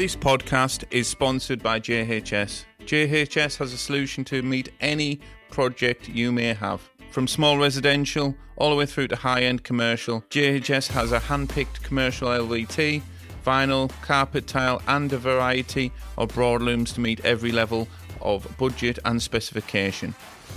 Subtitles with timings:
[0.00, 2.64] This podcast is sponsored by JHS.
[2.86, 5.20] JHS has a solution to meet any
[5.50, 6.88] project you may have.
[7.10, 11.50] From small residential all the way through to high end commercial, JHS has a hand
[11.50, 13.02] picked commercial LVT,
[13.44, 17.86] vinyl, carpet tile, and a variety of broadlooms to meet every level
[18.22, 20.14] of budget and specification.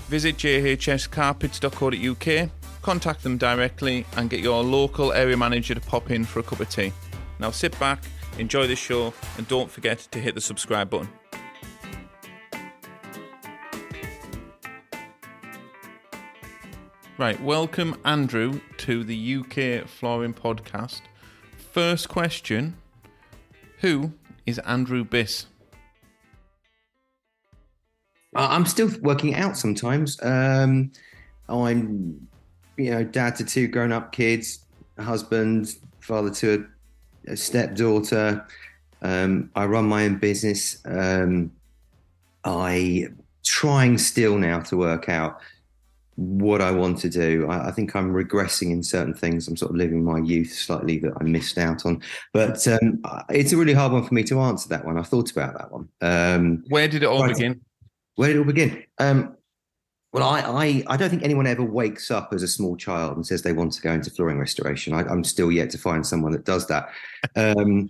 [0.08, 2.50] Visit jhscarpets.co.uk,
[2.82, 6.62] contact them directly, and get your local area manager to pop in for a cup
[6.62, 6.94] of tea.
[7.40, 8.04] Now sit back,
[8.38, 11.10] enjoy the show, and don't forget to hit the subscribe button.
[17.18, 21.02] Right, welcome Andrew to the UK Flooring Podcast.
[21.72, 22.76] First question
[23.80, 24.14] Who
[24.46, 25.46] is Andrew Biss?
[28.36, 30.20] I'm still working out sometimes.
[30.24, 30.92] Um,
[31.48, 32.28] I'm,
[32.78, 34.66] you know, dad to two grown-up kids,
[34.98, 36.73] husband, father to a,
[37.28, 38.46] a stepdaughter.
[39.02, 40.82] Um, I run my own business.
[40.86, 41.52] Um,
[42.44, 43.08] I
[43.44, 45.40] trying still now to work out
[46.16, 47.48] what I want to do.
[47.50, 49.48] I, I, think I'm regressing in certain things.
[49.48, 52.02] I'm sort of living my youth slightly that I missed out on.
[52.34, 54.98] But um, it's a really hard one for me to answer that one.
[54.98, 55.90] I thought about that one.
[56.02, 57.62] Um, Where did it all begin?
[58.16, 58.84] Where did it all begin?
[59.00, 59.36] Um,
[60.14, 63.26] well, I, I, I don't think anyone ever wakes up as a small child and
[63.26, 64.94] says they want to go into flooring restoration.
[64.94, 66.90] I, am still yet to find someone that does that.
[67.36, 67.90] Um,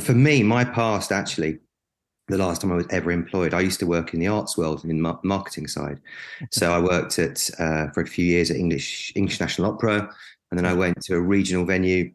[0.00, 1.58] for me, my past actually,
[2.28, 4.82] the last time I was ever employed, I used to work in the arts world
[4.82, 6.00] in the marketing side.
[6.50, 10.08] So I worked at uh, for a few years at English English National Opera,
[10.50, 12.12] and then I went to a regional venue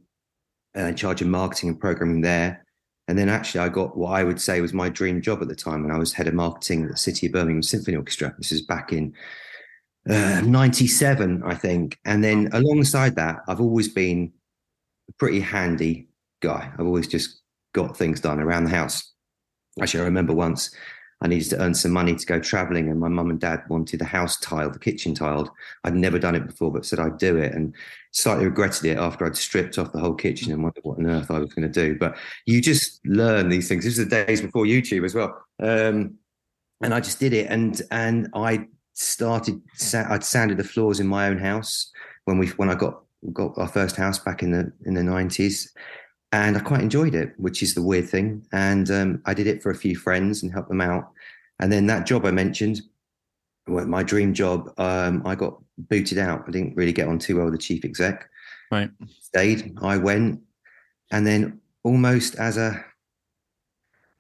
[0.76, 2.63] uh, in charge of marketing and programming there.
[3.08, 5.56] And then actually, I got what I would say was my dream job at the
[5.56, 8.34] time when I was head of marketing at the City of Birmingham Symphony Orchestra.
[8.38, 9.14] This is back in
[10.10, 12.00] uh, 97, I think.
[12.06, 14.32] And then alongside that, I've always been
[15.10, 16.08] a pretty handy
[16.42, 16.72] guy.
[16.74, 17.42] I've always just
[17.74, 19.12] got things done around the house.
[19.82, 20.74] Actually, I remember once
[21.24, 24.02] I needed to earn some money to go traveling, and my mum and dad wanted
[24.02, 25.50] the house tiled, the kitchen tiled.
[25.86, 27.74] I'd never done it before, but said I'd do it, and
[28.12, 31.32] slightly regretted it after I'd stripped off the whole kitchen and wondered what on earth
[31.32, 31.98] I was going to do.
[31.98, 33.86] But you just learn these things.
[33.86, 36.16] This is the days before YouTube as well, um,
[36.82, 39.62] and I just did it, and and I started.
[39.94, 41.90] I'd sanded the floors in my own house
[42.26, 45.74] when we when I got got our first house back in the in the nineties
[46.34, 48.44] and I quite enjoyed it, which is the weird thing.
[48.52, 51.12] And um, I did it for a few friends and helped them out.
[51.60, 52.82] And then that job I mentioned,
[53.68, 56.44] my dream job, um, I got booted out.
[56.48, 58.28] I didn't really get on too well with the chief exec.
[58.72, 58.90] Right.
[59.22, 59.78] Stayed.
[59.80, 60.42] I went,
[61.12, 62.84] and then almost as a,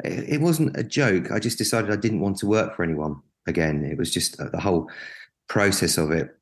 [0.03, 1.31] it wasn't a joke.
[1.31, 3.83] I just decided I didn't want to work for anyone again.
[3.83, 4.87] It was just uh, the whole
[5.47, 6.37] process of it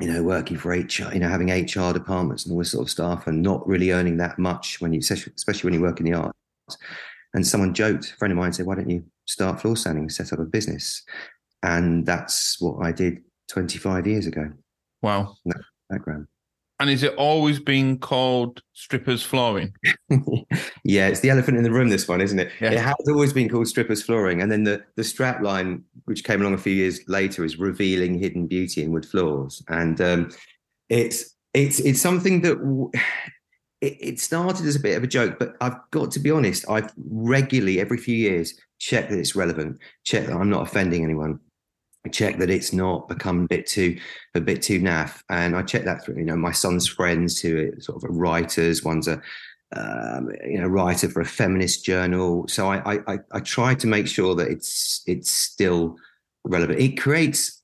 [0.00, 2.90] you know, working for HR, you know, having HR departments and all this sort of
[2.90, 6.14] stuff, and not really earning that much when you, especially when you work in the
[6.14, 6.36] arts.
[7.34, 10.12] And someone joked, a friend of mine said, "Why don't you start floor sanding and
[10.12, 11.02] set up a business?"
[11.62, 14.52] And that's what I did 25 years ago.
[15.02, 15.36] Wow,
[15.88, 16.26] background.
[16.80, 19.72] And is it always been called strippers flooring?
[20.84, 21.88] yeah, it's the elephant in the room.
[21.88, 22.50] This one, isn't it?
[22.60, 22.72] Yeah.
[22.72, 26.40] It has always been called strippers flooring, and then the the strap line, which came
[26.40, 30.30] along a few years later, is revealing hidden beauty in wood floors, and um,
[30.88, 32.58] it's it's it's something that.
[32.58, 32.90] W-
[33.80, 36.64] it, it started as a bit of a joke, but I've got to be honest.
[36.70, 41.38] I've regularly, every few years, check that it's relevant, check that I'm not offending anyone,
[42.10, 43.98] check that it's not become a bit too
[44.34, 47.56] a bit too naff and i check that through you know my son's friends who
[47.58, 49.20] are sort of writers one's a
[49.76, 54.06] um, you know writer for a feminist journal so I, I i try to make
[54.06, 55.96] sure that it's it's still
[56.44, 56.78] relevant.
[56.78, 57.62] It creates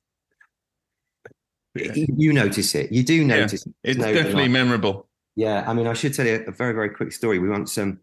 [1.75, 5.07] you notice it you do notice yeah, it's no, definitely memorable.
[5.37, 7.39] yeah i mean i should tell you a very very quick story.
[7.39, 7.99] We once um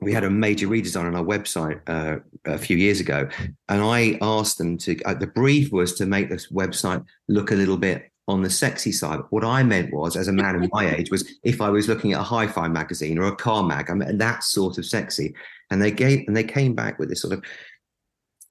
[0.00, 3.28] we had a major redesign on our website uh, a few years ago,
[3.68, 5.00] and I asked them to.
[5.02, 8.92] Uh, the brief was to make this website look a little bit on the sexy
[8.92, 9.20] side.
[9.30, 12.12] What I meant was, as a man of my age, was if I was looking
[12.12, 15.34] at a hi-fi magazine or a car mag, I mean that sort of sexy.
[15.70, 17.44] And they gave and they came back with this sort of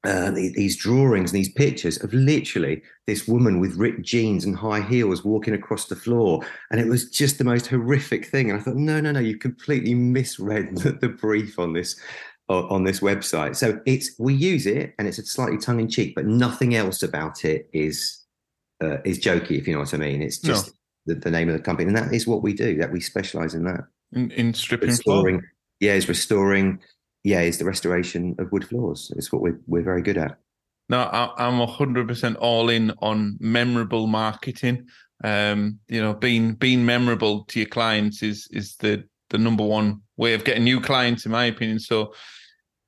[0.03, 4.81] uh, these drawings and these pictures of literally this woman with ripped jeans and high
[4.81, 6.45] heels walking across the floor.
[6.71, 8.49] And it was just the most horrific thing.
[8.49, 11.99] And I thought, no, no, no, you completely misread the, the brief on this
[12.49, 13.55] on this website.
[13.57, 17.03] So it's we use it and it's a slightly tongue in cheek, but nothing else
[17.03, 18.23] about it is
[18.81, 20.21] uh, is jokey, if you know what I mean.
[20.21, 20.73] It's just
[21.07, 21.15] no.
[21.15, 22.77] the, the, name of the company, and that is what we do.
[22.77, 23.81] That we specialize in that.
[24.13, 25.51] In, in stripping restoring, floor?
[25.79, 26.79] yeah, is restoring
[27.23, 29.11] yeah, is the restoration of wood floors.
[29.15, 30.37] It's what we're we're very good at.
[30.89, 34.87] No, I'm hundred percent all in on memorable marketing.
[35.23, 40.01] Um, you know, being being memorable to your clients is is the the number one
[40.15, 41.79] way of getting new clients, in my opinion.
[41.79, 42.13] So,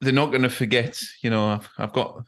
[0.01, 0.99] they're not going to forget.
[1.21, 2.23] You know, I've, I've got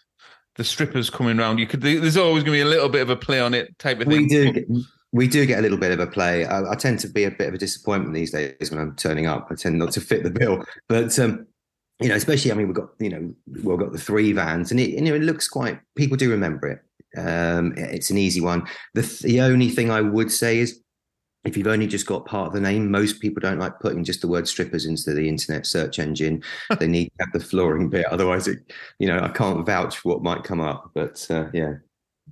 [0.56, 1.60] the strippers coming round.
[1.60, 1.82] You could.
[1.82, 4.08] There's always going to be a little bit of a play on it type of
[4.08, 4.24] thing.
[4.24, 4.52] We do.
[4.52, 4.68] Get,
[5.14, 6.46] we do get a little bit of a play.
[6.46, 9.28] I, I, tend to be a bit of a disappointment these days when I'm turning
[9.28, 9.48] up.
[9.52, 11.48] I tend not to fit the bill, but um,
[12.02, 14.80] you know, especially I mean, we've got you know, we've got the three vans, and
[14.80, 15.80] it you know it looks quite.
[15.96, 17.20] People do remember it.
[17.20, 18.68] Um, it's an easy one.
[18.94, 20.82] The the only thing I would say is
[21.44, 24.22] if you've only just got part of the name, most people don't like putting just
[24.22, 26.44] the word strippers into the internet search engine.
[26.80, 28.60] they need to have the flooring bit, otherwise, it,
[29.00, 30.92] you know, I can't vouch for what might come up.
[30.94, 31.76] But uh, yeah.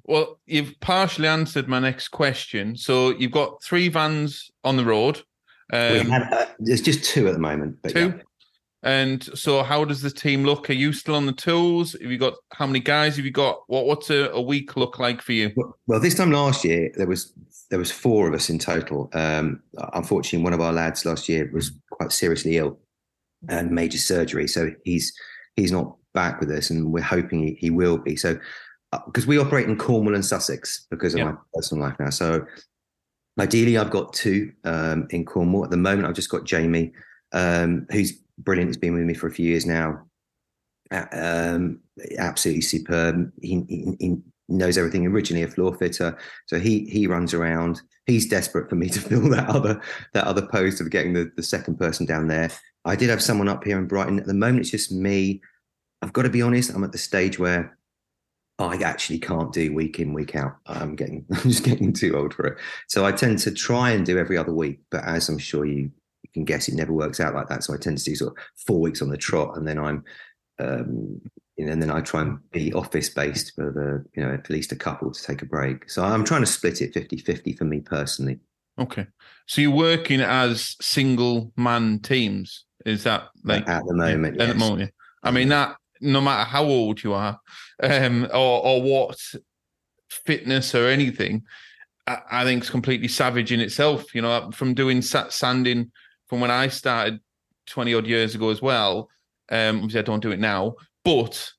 [0.04, 2.76] Well, you've partially answered my next question.
[2.76, 5.24] So you've got three vans on the road.
[5.72, 7.78] Um, had, uh, there's just two at the moment.
[7.88, 8.14] two.
[8.18, 8.24] Yeah.
[8.82, 10.70] And so, how does the team look?
[10.70, 11.94] Are you still on the tools?
[11.94, 13.62] Have you got how many guys have you got?
[13.68, 15.52] What What's a, a week look like for you?
[15.56, 17.34] Well, well, this time last year there was
[17.70, 19.10] there was four of us in total.
[19.14, 19.62] Um,
[19.94, 22.80] unfortunately, one of our lads last year was quite seriously ill
[23.50, 25.14] and major surgery, so he's
[25.58, 28.16] he's not back with us, and we're hoping he, he will be.
[28.16, 28.40] So,
[29.08, 31.26] because uh, we operate in Cornwall and Sussex because of yeah.
[31.26, 32.46] my personal life now, so
[33.38, 36.08] ideally I've got two um, in Cornwall at the moment.
[36.08, 36.94] I've just got Jamie,
[37.34, 38.70] um, who's brilliant.
[38.70, 40.06] He's been with me for a few years now.
[40.92, 41.80] Um,
[42.18, 43.32] absolutely superb.
[43.42, 44.18] He, he, he,
[44.50, 45.06] knows everything.
[45.06, 47.82] Originally a floor fitter, so he he runs around.
[48.08, 49.80] He's desperate for me to fill that other
[50.14, 52.50] that other post of getting the, the second person down there.
[52.86, 54.20] I did have someone up here in Brighton.
[54.20, 55.42] At the moment, it's just me.
[56.02, 56.72] I've got to be honest.
[56.72, 57.78] I'm at the stage where
[58.58, 60.58] I actually can't do week in week out.
[60.66, 62.58] I'm getting I'm just getting too old for it.
[62.88, 64.80] So I tend to try and do every other week.
[64.92, 65.92] But as I'm sure you
[66.34, 67.64] you can guess, it never works out like that.
[67.64, 70.04] So I tend to do sort of four weeks on the trot, and then I'm
[70.60, 71.22] um,
[71.68, 74.76] and then I try and be office based for the, you know, at least a
[74.76, 75.90] couple to take a break.
[75.90, 78.40] So I'm trying to split it 50 50 for me personally.
[78.80, 79.08] Okay.
[79.46, 82.66] So you're working as single man teams.
[82.86, 84.38] Is that like at the moment?
[84.38, 84.50] Yeah, yes.
[84.50, 84.92] At the moment.
[85.22, 87.40] I mean, that no matter how old you are,
[87.84, 89.20] um, or, or what
[90.10, 91.44] fitness or anything,
[92.08, 94.16] I, I think it's completely savage in itself.
[94.16, 95.92] You know, from doing sanding
[96.30, 97.20] from when I started
[97.68, 99.10] 20 odd years ago as well.
[99.50, 101.52] Um, obviously, I don't do it now, but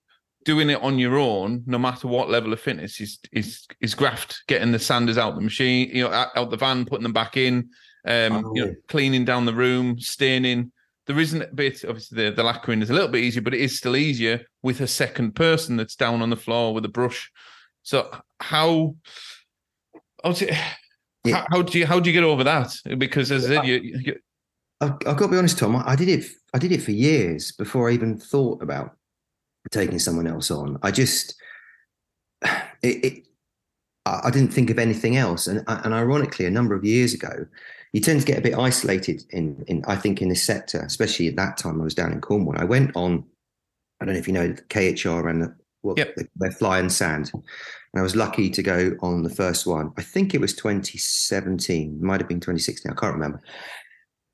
[0.44, 4.42] doing it on your own, no matter what level of fitness, is is is graft.
[4.46, 7.70] Getting the sanders out the machine, you know, out, the van, putting them back in,
[8.06, 8.52] um, oh.
[8.54, 10.72] you know, cleaning down the room, staining.
[11.06, 13.60] There isn't a bit, obviously, the, the lacquering is a little bit easier, but it
[13.60, 17.32] is still easier with a second person that's down on the floor with a brush.
[17.82, 18.94] So how,
[20.22, 20.52] how, do you,
[21.24, 21.36] yeah.
[21.36, 22.76] how, how do you how do you get over that?
[22.96, 24.14] Because as I said, you, you
[24.80, 25.76] I've, I've, got to be honest, Tom.
[25.76, 26.24] I did it.
[26.54, 28.96] I did it for years before I even thought about
[29.70, 30.78] taking someone else on.
[30.82, 31.34] I just,
[32.42, 33.26] it, it
[34.06, 35.46] I didn't think of anything else.
[35.46, 37.46] And and ironically, a number of years ago,
[37.92, 41.28] you tend to get a bit isolated in in I think in this sector, especially
[41.28, 41.80] at that time.
[41.80, 42.58] I was down in Cornwall.
[42.58, 43.24] I went on.
[44.00, 46.14] I don't know if you know KHR and the, well, yep.
[46.36, 47.30] the, Fly and Sand.
[47.34, 49.92] And I was lucky to go on the first one.
[49.98, 52.90] I think it was 2017, might have been 2016.
[52.90, 53.42] I can't remember.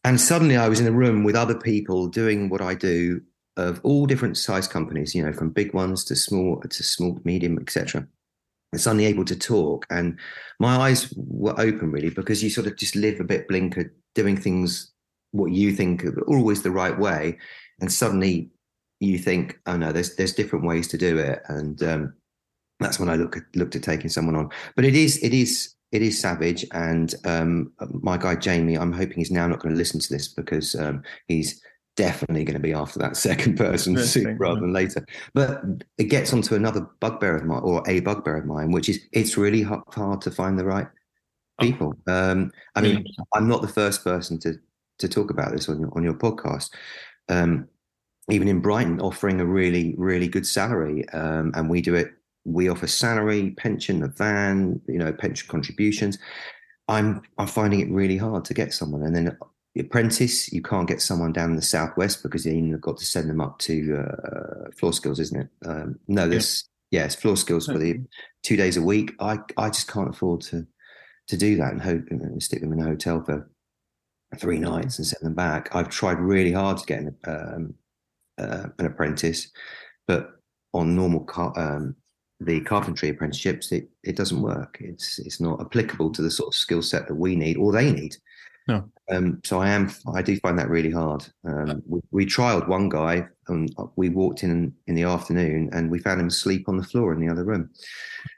[0.06, 3.20] And suddenly I was in a room with other people doing what I do
[3.56, 7.58] of all different size companies, you know, from big ones to small to small, medium,
[7.58, 8.06] etc.
[8.70, 9.84] And suddenly able to talk.
[9.90, 10.16] And
[10.60, 14.36] my eyes were open really because you sort of just live a bit blinkered, doing
[14.36, 14.92] things
[15.32, 17.36] what you think are always the right way.
[17.80, 18.50] And suddenly
[19.00, 21.42] you think, oh no, there's there's different ways to do it.
[21.48, 22.14] And um,
[22.78, 24.50] that's when I look at, looked at taking someone on.
[24.76, 26.64] But it is it is it is savage.
[26.72, 30.28] And um, my guy Jamie, I'm hoping he's now not going to listen to this
[30.28, 31.62] because um, he's
[31.96, 35.04] definitely going to be after that second person sooner rather than later.
[35.34, 35.62] But
[35.98, 39.36] it gets onto another bugbear of mine, or a bugbear of mine, which is it's
[39.36, 40.86] really hard to find the right
[41.58, 41.64] oh.
[41.64, 41.94] people.
[42.06, 44.54] Um, I mean, I'm not the first person to
[44.98, 46.70] to talk about this on your on your podcast.
[47.28, 47.68] Um,
[48.28, 52.12] even in Brighton, offering a really really good salary, um, and we do it
[52.46, 56.18] we offer salary, pension, a van, you know, pension contributions.
[56.88, 59.36] I'm I'm finding it really hard to get someone, and then
[59.74, 63.28] the apprentice, you can't get someone down in the southwest because you've got to send
[63.28, 65.48] them up to uh, floor skills, isn't it?
[65.66, 67.02] Um, no, there's yeah.
[67.02, 68.00] yes, floor skills for the
[68.42, 69.12] two days a week.
[69.20, 70.66] I I just can't afford to
[71.28, 73.50] to do that and hope and stick them in a hotel for
[74.38, 75.74] three nights and send them back.
[75.74, 77.74] I've tried really hard to get an, um,
[78.38, 79.48] uh, an apprentice,
[80.06, 80.40] but
[80.72, 81.96] on normal car, um,
[82.40, 84.78] the carpentry apprenticeships, it, it doesn't work.
[84.80, 87.92] It's it's not applicable to the sort of skill set that we need or they
[87.92, 88.16] need.
[88.68, 88.90] No.
[89.10, 91.24] Um, so I am I do find that really hard.
[91.44, 96.00] Um, we, we trialed one guy and we walked in in the afternoon and we
[96.00, 97.70] found him asleep on the floor in the other room.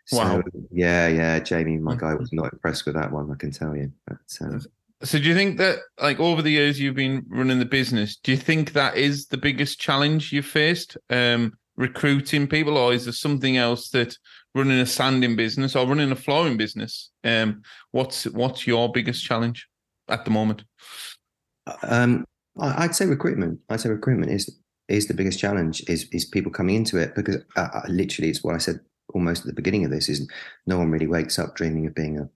[0.07, 0.43] So, wow.
[0.71, 1.39] Yeah, yeah.
[1.39, 3.31] Jamie, my guy, was not impressed with that one.
[3.31, 3.91] I can tell you.
[4.07, 4.61] But, um,
[5.03, 8.33] So, do you think that, like, over the years you've been running the business, do
[8.33, 13.13] you think that is the biggest challenge you've faced, um, recruiting people, or is there
[13.13, 14.15] something else that
[14.55, 17.11] running a sanding business or running a flooring business?
[17.25, 19.67] Um, what's what's your biggest challenge
[20.09, 20.65] at the moment?
[21.83, 22.27] Um,
[22.61, 23.61] I'd say recruitment.
[23.71, 24.59] I'd say recruitment is
[24.89, 25.83] is the biggest challenge.
[25.89, 28.81] Is is people coming into it because uh, uh literally it's what I said
[29.15, 30.09] almost at the beginning of this.
[30.09, 30.29] Is
[30.67, 32.29] no one really wakes up dreaming of being a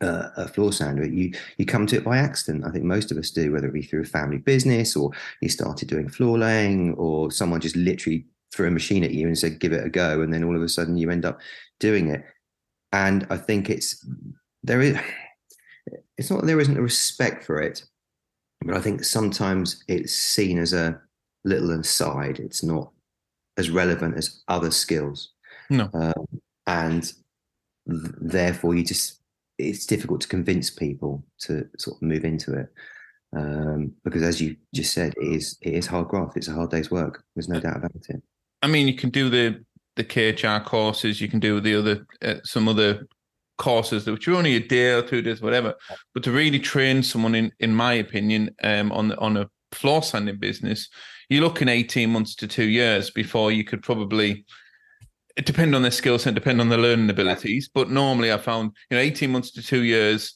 [0.00, 1.06] uh, a floor sander.
[1.06, 2.64] You you come to it by accident.
[2.64, 5.10] I think most of us do, whether it be through a family business or
[5.42, 9.38] you started doing floor laying, or someone just literally threw a machine at you and
[9.38, 11.40] said, "Give it a go," and then all of a sudden you end up
[11.78, 12.24] doing it.
[12.92, 14.04] And I think it's
[14.62, 14.98] there is.
[16.18, 17.84] It's not there isn't a respect for it,
[18.64, 21.00] but I think sometimes it's seen as a
[21.44, 22.40] little aside.
[22.40, 22.90] It's not
[23.58, 25.32] as relevant as other skills.
[25.68, 27.02] No, um, and
[27.88, 29.20] th- therefore you just
[29.58, 32.68] it's difficult to convince people to sort of move into it
[33.34, 36.36] um, because, as you just said, it is it is hard graft.
[36.36, 37.24] It's a hard day's work.
[37.34, 38.22] There's no doubt about it.
[38.66, 41.20] I mean, you can do the the KHR courses.
[41.20, 43.06] You can do the other uh, some other
[43.58, 45.72] courses which are only a day or two days, whatever.
[46.12, 50.40] But to really train someone, in in my opinion, um, on on a floor sanding
[50.40, 50.88] business,
[51.28, 54.44] you're looking eighteen months to two years before you could probably
[55.36, 57.70] it depend on their skill set, depend on their learning abilities.
[57.72, 60.34] But normally, I found you know, eighteen months to two years,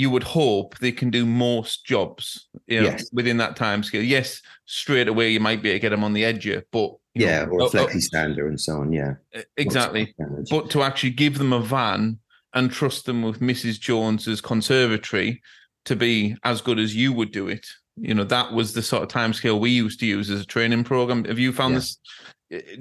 [0.00, 3.10] you would hope they can do most jobs, you know, yes.
[3.12, 4.02] within that time scale.
[4.02, 7.44] Yes, straight away you might be able to get them on the edge, but yeah,
[7.44, 8.94] know, or a uh, flexi sander and so on.
[8.94, 9.16] Yeah,
[9.58, 10.14] exactly.
[10.48, 12.18] But to actually give them a van
[12.54, 13.78] and trust them with Mrs.
[13.78, 15.42] Jones's conservatory
[15.84, 17.66] to be as good as you would do it.
[17.96, 20.46] You know, that was the sort of time scale we used to use as a
[20.46, 21.26] training program.
[21.26, 21.80] Have you found yeah.
[21.80, 21.98] this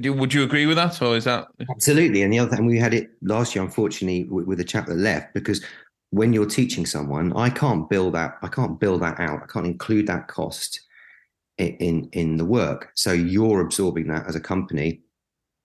[0.04, 2.24] would you agree with that, or is that absolutely?
[2.24, 4.96] And the other thing we had it last year, unfortunately, with, with a chap that
[4.96, 5.64] left because
[6.12, 8.38] when you're teaching someone, I can't build that.
[8.42, 9.44] I can't build that out.
[9.44, 10.82] I can't include that cost
[11.58, 12.92] in in, the work.
[12.96, 15.02] So you're absorbing that as a company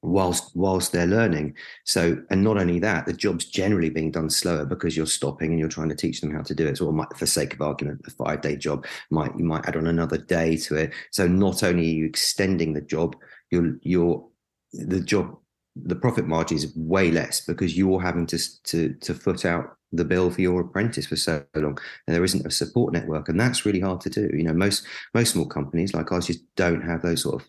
[0.02, 1.54] whilst whilst they're learning.
[1.84, 5.58] So, and not only that, the job's generally being done slower because you're stopping and
[5.58, 6.76] you're trying to teach them how to do it.
[6.76, 9.86] So, might, for sake of argument, a five day job might you might add on
[9.86, 10.92] another day to it.
[11.10, 13.16] So, not only are you extending the job,
[13.50, 14.24] you're you're
[14.72, 15.38] the job
[15.76, 20.04] the profit margin is way less because you're having to to to foot out the
[20.04, 23.64] bill for your apprentice for so long and there isn't a support network and that's
[23.64, 24.30] really hard to do.
[24.32, 27.48] You know most most small companies like ours just don't have those sort of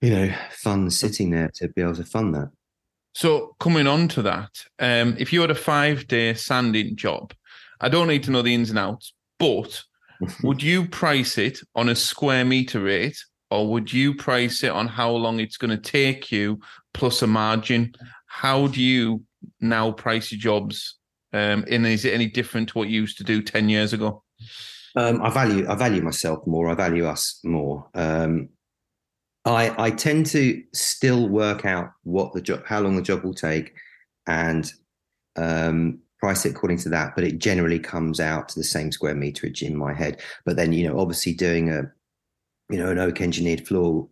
[0.00, 2.50] you know funds sitting there to be able to fund that.
[3.14, 7.34] So coming on to that um, if you had a five day sanding job
[7.80, 9.82] i don't need to know the ins and outs but
[10.42, 13.18] would you price it on a square meter rate
[13.50, 16.60] or would you price it on how long it's going to take you
[16.98, 17.94] plus a margin?
[18.26, 19.24] How do you
[19.60, 20.98] now price your jobs?
[21.32, 24.22] Um, and is it any different to what you used to do 10 years ago?
[24.96, 26.68] Um, I value I value myself more.
[26.68, 27.88] I value us more.
[27.94, 28.48] Um,
[29.44, 33.34] I I tend to still work out what the job, how long the job will
[33.34, 33.74] take,
[34.26, 34.70] and
[35.36, 37.14] um, price it according to that.
[37.14, 40.20] But it generally comes out to the same square meterage in my head.
[40.44, 41.92] But then you know, obviously doing a
[42.70, 44.08] you know, an oak engineered floor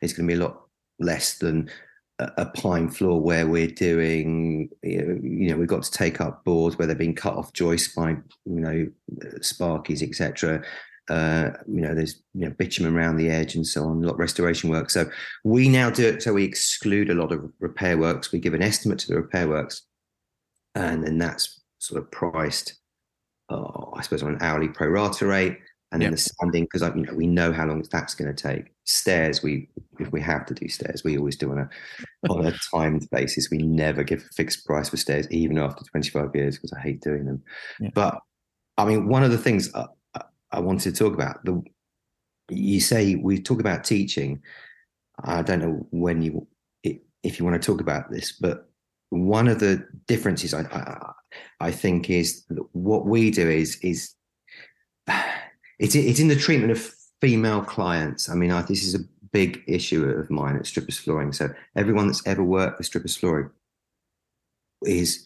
[0.00, 0.62] is going to be a lot
[0.98, 1.70] less than
[2.18, 6.86] a pine floor where we're doing, you know, we've got to take up boards where
[6.86, 8.88] they're being cut off joists by, you know,
[9.38, 10.62] sparkies, etc.
[11.08, 14.14] Uh, you know, there's you know bitumen around the edge and so on, a lot
[14.14, 14.90] of restoration work.
[14.90, 15.08] So
[15.44, 16.22] we now do it.
[16.22, 18.32] So we exclude a lot of repair works.
[18.32, 19.82] We give an estimate to the repair works,
[20.74, 22.78] and then that's sort of priced,
[23.48, 25.58] uh, I suppose, on an hourly pro rata rate
[25.90, 28.72] and then the sanding because you know we know how long that's going to take.
[28.84, 29.68] Stairs, we
[29.98, 31.70] if we have to do stairs, we always do on a
[32.30, 33.50] on a timed basis.
[33.50, 37.00] We never give a fixed price for stairs, even after 25 years, because I hate
[37.00, 37.42] doing them.
[37.80, 37.90] Yeah.
[37.94, 38.18] But
[38.76, 39.86] I mean, one of the things I,
[40.52, 41.62] I wanted to talk about the
[42.50, 44.42] you say we talk about teaching.
[45.24, 46.46] I don't know when you
[47.22, 48.70] if you want to talk about this, but
[49.10, 51.12] one of the differences I I,
[51.60, 54.14] I think is what we do is is
[55.78, 58.28] it's it's in the treatment of female clients.
[58.28, 61.32] I mean, I, this is a big issue of mine at Strippers Flooring.
[61.32, 63.50] So everyone that's ever worked with Strippers Flooring
[64.82, 65.24] is,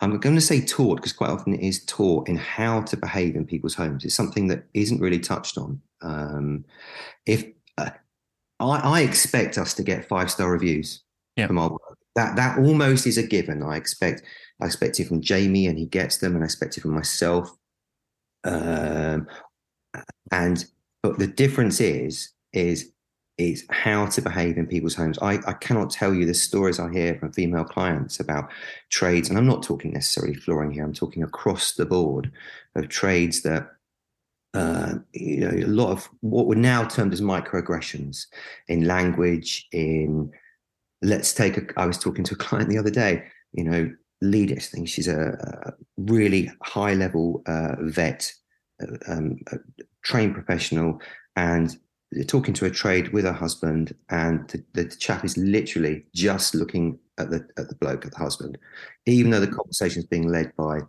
[0.00, 3.36] I'm going to say taught because quite often it is taught in how to behave
[3.36, 4.04] in people's homes.
[4.04, 5.80] It's something that isn't really touched on.
[6.02, 6.64] Um,
[7.24, 7.44] if
[7.78, 7.90] uh,
[8.60, 11.02] I, I, expect us to get five star reviews
[11.36, 11.46] yeah.
[11.46, 13.62] from our work, that that almost is a given.
[13.62, 14.22] I expect
[14.60, 17.50] I expect it from Jamie and he gets them, and I expect it from myself.
[18.44, 19.26] Um,
[20.32, 20.64] and
[21.02, 22.92] but the difference is is
[23.38, 25.18] is how to behave in people's homes.
[25.20, 28.50] I, I cannot tell you the stories I hear from female clients about
[28.88, 30.84] trades, and I'm not talking necessarily flooring here.
[30.84, 32.32] I'm talking across the board
[32.74, 33.76] of trades that
[34.54, 38.26] uh, you know, a lot of what were now termed as microaggressions
[38.68, 40.32] in language, in
[41.02, 44.54] let's take a, I was talking to a client the other day, you know, leader,
[44.56, 45.32] I think she's a,
[45.68, 48.32] a really high level uh, vet,
[49.08, 49.38] um,
[50.02, 51.00] trained professional,
[51.36, 51.76] and
[52.26, 56.98] talking to a trade with her husband, and the, the, chap is literally just looking
[57.18, 58.58] at the at the bloke, at the husband,
[59.06, 60.80] even though the conversation is being led by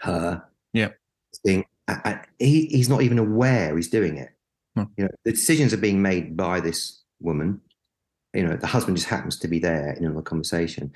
[0.00, 0.42] her.
[0.72, 0.90] Yeah,
[1.44, 1.64] being
[2.38, 4.30] he, he's not even aware he's doing it.
[4.76, 4.84] Hmm.
[4.96, 7.60] You know, the decisions are being made by this woman.
[8.34, 10.92] You know, the husband just happens to be there in a conversation.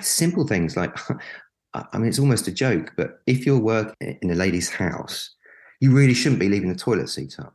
[0.00, 0.96] Simple things like,
[1.92, 5.34] I mean, it's almost a joke, but if you're working in a lady's house,
[5.80, 7.54] you really shouldn't be leaving the toilet seat up.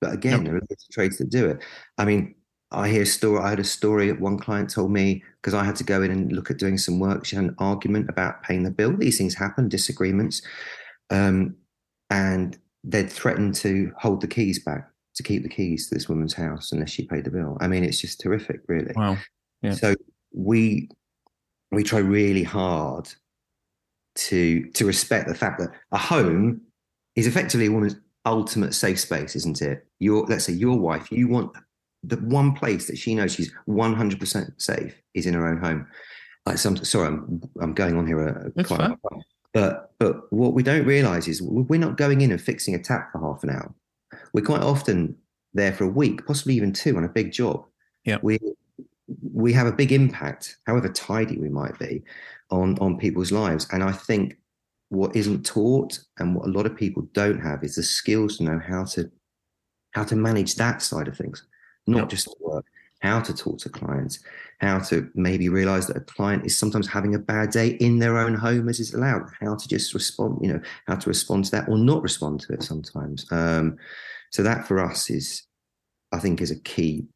[0.00, 0.60] But again, there are
[0.92, 1.62] trades that do it.
[1.96, 2.34] I mean,
[2.70, 3.40] I hear a story.
[3.40, 4.12] I had a story.
[4.12, 6.98] One client told me because I had to go in and look at doing some
[6.98, 7.24] work.
[7.24, 8.96] She had an argument about paying the bill.
[8.96, 10.42] These things happen, disagreements.
[11.10, 11.56] Um,
[12.10, 16.34] and they'd threatened to hold the keys back to keep the keys to this woman's
[16.34, 17.56] house unless she paid the bill.
[17.60, 18.92] I mean, it's just terrific, really.
[18.94, 19.16] Wow.
[19.62, 19.72] Yeah.
[19.72, 19.94] So
[20.32, 20.90] we
[21.72, 23.08] we try really hard
[24.16, 26.60] to to respect the fact that a home
[27.14, 29.86] is effectively a woman's ultimate safe space, isn't it?
[29.98, 31.52] Your let's say your wife, you want
[32.02, 35.86] the one place that she knows she's 100% safe is in her own home.
[36.44, 38.52] Like some, sorry, I'm I'm going on here.
[38.56, 38.92] Uh, quite,
[39.52, 43.10] but but what we don't realise is we're not going in and fixing a tap
[43.10, 43.74] for half an hour.
[44.32, 45.16] We're quite often
[45.54, 47.64] there for a week, possibly even two, on a big job.
[48.04, 48.38] Yeah, we
[49.32, 52.02] we have a big impact, however tidy we might be,
[52.50, 53.66] on on people's lives.
[53.72, 54.36] And I think
[54.88, 58.44] what isn't taught and what a lot of people don't have is the skills to
[58.44, 59.10] know how to
[59.92, 61.44] how to manage that side of things,
[61.86, 62.08] not yep.
[62.08, 62.64] just work
[63.00, 64.20] how to talk to clients,
[64.60, 68.18] how to maybe realize that a client is sometimes having a bad day in their
[68.18, 71.50] own home as is allowed, how to just respond, you know, how to respond to
[71.50, 73.30] that or not respond to it sometimes.
[73.30, 73.76] Um,
[74.30, 75.42] so that for us is,
[76.12, 77.06] I think, is a key.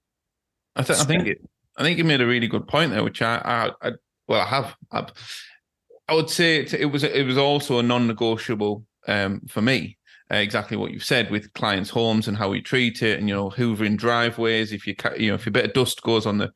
[0.76, 1.40] I, th- I think it,
[1.76, 3.92] I think you made a really good point there, which I, I, I
[4.30, 4.76] well, I have.
[4.92, 5.06] I,
[6.08, 9.98] I would say it, it was it was also a non-negotiable um, for me
[10.32, 13.34] uh, exactly what you've said with clients' homes and how we treat it, and you
[13.34, 14.72] know, hoovering driveways.
[14.72, 16.52] If you you know, if a bit of dust goes on the,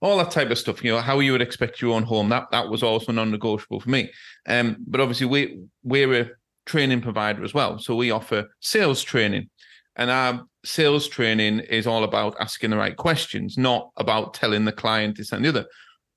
[0.00, 0.82] all that type of stuff.
[0.82, 2.28] You know, how you would expect your own home.
[2.28, 4.10] That that was also non-negotiable for me.
[4.48, 6.30] Um, but obviously we we're a
[6.66, 9.48] training provider as well, so we offer sales training,
[9.94, 14.72] and our sales training is all about asking the right questions, not about telling the
[14.72, 15.66] client this and the other.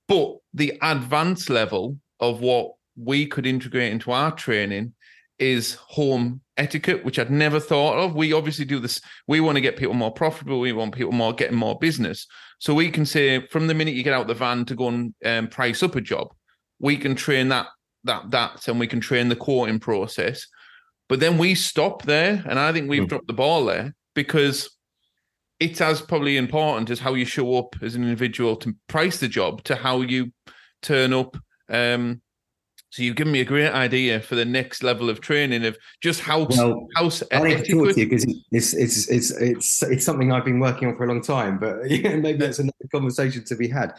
[0.08, 4.94] But the advanced level of what we could integrate into our training
[5.39, 8.15] is home etiquette, which I'd never thought of.
[8.15, 9.02] We obviously do this.
[9.28, 10.60] We want to get people more profitable.
[10.60, 12.26] We want people more getting more business.
[12.60, 15.13] So we can say from the minute you get out the van to go and
[15.26, 16.30] um, price up a job,
[16.80, 17.68] we can train that
[18.06, 20.48] that that, and we can train the quoting process.
[21.10, 23.10] But then we stop there, and I think we've mm.
[23.10, 24.70] dropped the ball there because
[25.60, 29.28] it's as probably important as how you show up as an individual to price the
[29.28, 30.32] job to how you
[30.82, 31.38] turn up
[31.70, 32.22] um,
[32.96, 36.22] so you've given me a great idea for the next level of training of just
[36.22, 40.06] how well, how I need to talk to you because it's it's it's it's it's
[40.06, 41.60] something I've been working on for a long time.
[41.60, 43.96] But yeah, maybe that's another conversation to be had.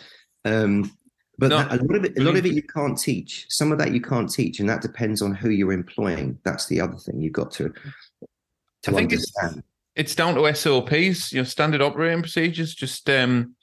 [0.46, 0.90] Um,
[1.36, 3.44] but no, that, a lot of it, a lot of it you can't teach.
[3.50, 6.38] Some of that you can't teach, and that depends on who you're employing.
[6.42, 9.58] That's the other thing you've got to to I think understand.
[9.58, 12.74] It's, it's down to SOPs, you know, standard operating procedures.
[12.74, 13.56] Just um,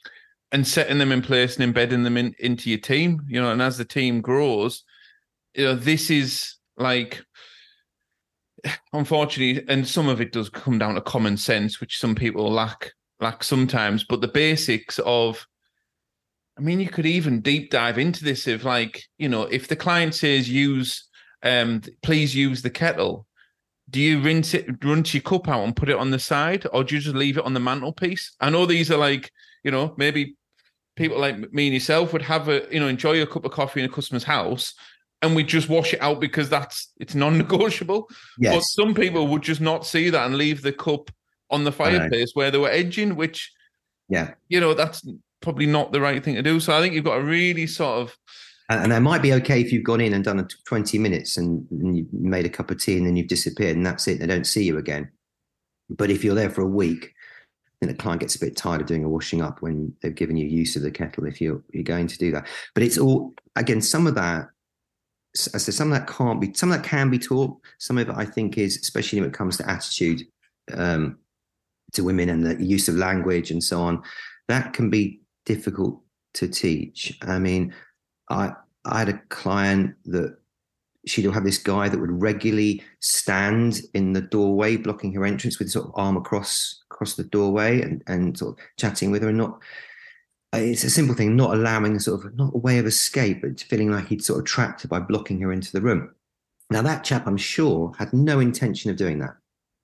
[0.51, 3.21] and setting them in place and embedding them in, into your team.
[3.27, 4.83] You know, and as the team grows
[5.55, 7.23] you know, this is like
[8.93, 12.91] unfortunately, and some of it does come down to common sense, which some people lack
[13.19, 14.03] lack sometimes.
[14.03, 15.45] But the basics of,
[16.57, 19.75] I mean, you could even deep dive into this if, like, you know, if the
[19.75, 21.07] client says use,
[21.43, 23.27] um, please use the kettle.
[23.93, 26.83] Do you rinse it, rinse your cup out and put it on the side, or
[26.83, 28.35] do you just leave it on the mantelpiece?
[28.41, 29.31] I know these are like,
[29.63, 30.35] you know, maybe
[30.95, 33.81] people like me and yourself would have a, you know, enjoy a cup of coffee
[33.81, 34.73] in a customer's house
[35.21, 38.09] and we just wash it out because that's it's non-negotiable.
[38.39, 38.55] Yes.
[38.55, 41.11] But some people would just not see that and leave the cup
[41.49, 43.51] on the fireplace where they were edging, which
[44.09, 45.07] yeah, you know, that's
[45.39, 46.59] probably not the right thing to do.
[46.59, 48.17] So I think you've got to really sort of
[48.69, 51.97] and, that might be okay if you've gone in and done 20 minutes and, and
[51.97, 54.19] you made a cup of tea and then you've disappeared and that's it.
[54.19, 55.09] They don't see you again.
[55.89, 57.13] But if you're there for a week,
[57.81, 60.37] then the client gets a bit tired of doing a washing up when they've given
[60.37, 62.47] you use of the kettle if you're you're going to do that.
[62.73, 64.47] But it's all again, some of that
[65.35, 67.57] said some of that can't be, some of that can be taught.
[67.79, 70.23] Some of it, I think, is especially when it comes to attitude,
[70.73, 71.17] um,
[71.93, 74.01] to women and the use of language and so on,
[74.47, 76.01] that can be difficult
[76.35, 77.17] to teach.
[77.21, 77.73] I mean,
[78.29, 78.53] I
[78.85, 80.37] I had a client that
[81.05, 85.69] she'd have this guy that would regularly stand in the doorway blocking her entrance with
[85.69, 89.37] sort of arm across across the doorway and, and sort of chatting with her and
[89.37, 89.61] not
[90.53, 93.91] it's a simple thing not allowing sort of not a way of escape but feeling
[93.91, 96.13] like he'd sort of trapped her by blocking her into the room.
[96.69, 99.35] Now that chap i'm sure had no intention of doing that.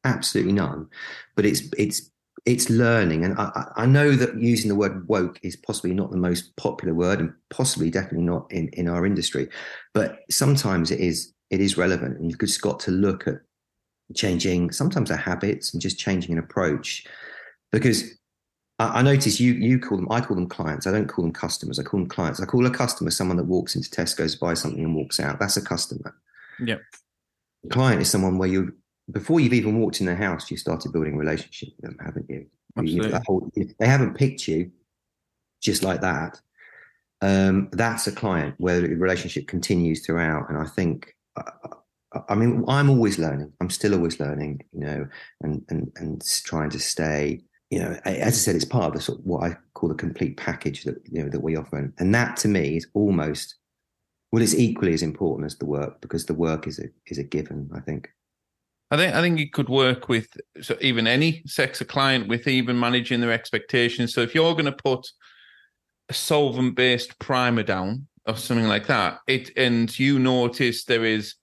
[0.06, 0.88] Absolutely none.
[1.36, 2.12] But it's it's
[2.45, 3.23] it's learning.
[3.25, 6.93] And I, I know that using the word woke is possibly not the most popular
[6.93, 9.49] word and possibly definitely not in in our industry
[9.93, 13.36] but sometimes it is it is relevant and you've just got to look at
[14.15, 17.06] changing sometimes our habits and just changing an approach.
[17.71, 18.04] Because
[18.78, 20.88] I, I notice you you call them I call them clients.
[20.88, 21.80] I don't call them customers.
[21.80, 22.41] I call them clients.
[22.41, 25.39] I call a customer someone that walks into Tesco's buys something and walks out.
[25.39, 26.15] That's a customer.
[26.63, 26.78] Yeah
[27.69, 28.73] client is someone where you
[29.12, 32.30] before you've even walked in the house, you started building a relationship with them, haven't
[32.30, 32.45] you?
[32.78, 33.12] Absolutely.
[33.12, 34.72] you whole, they haven't picked you
[35.62, 36.39] just like that.
[37.22, 40.50] Um, that's a client where the relationship continues throughout.
[40.50, 41.52] And I think, uh,
[42.28, 43.52] I mean, I'm always learning.
[43.60, 45.08] I'm still always learning, you know,
[45.41, 47.41] and and and trying to stay.
[47.69, 49.95] You know, as I said, it's part of the sort of what I call the
[49.95, 53.56] complete package that you know that we offer, and that to me is almost
[54.32, 57.24] well, it's equally as important as the work because the work is a is a
[57.24, 57.69] given.
[57.76, 58.10] I think.
[58.91, 60.28] I think I think it could work with
[60.62, 64.13] so even any sex client with even managing their expectations.
[64.13, 65.08] So if you're going to put
[66.10, 71.36] a solvent based primer down or something like that, it and you notice there is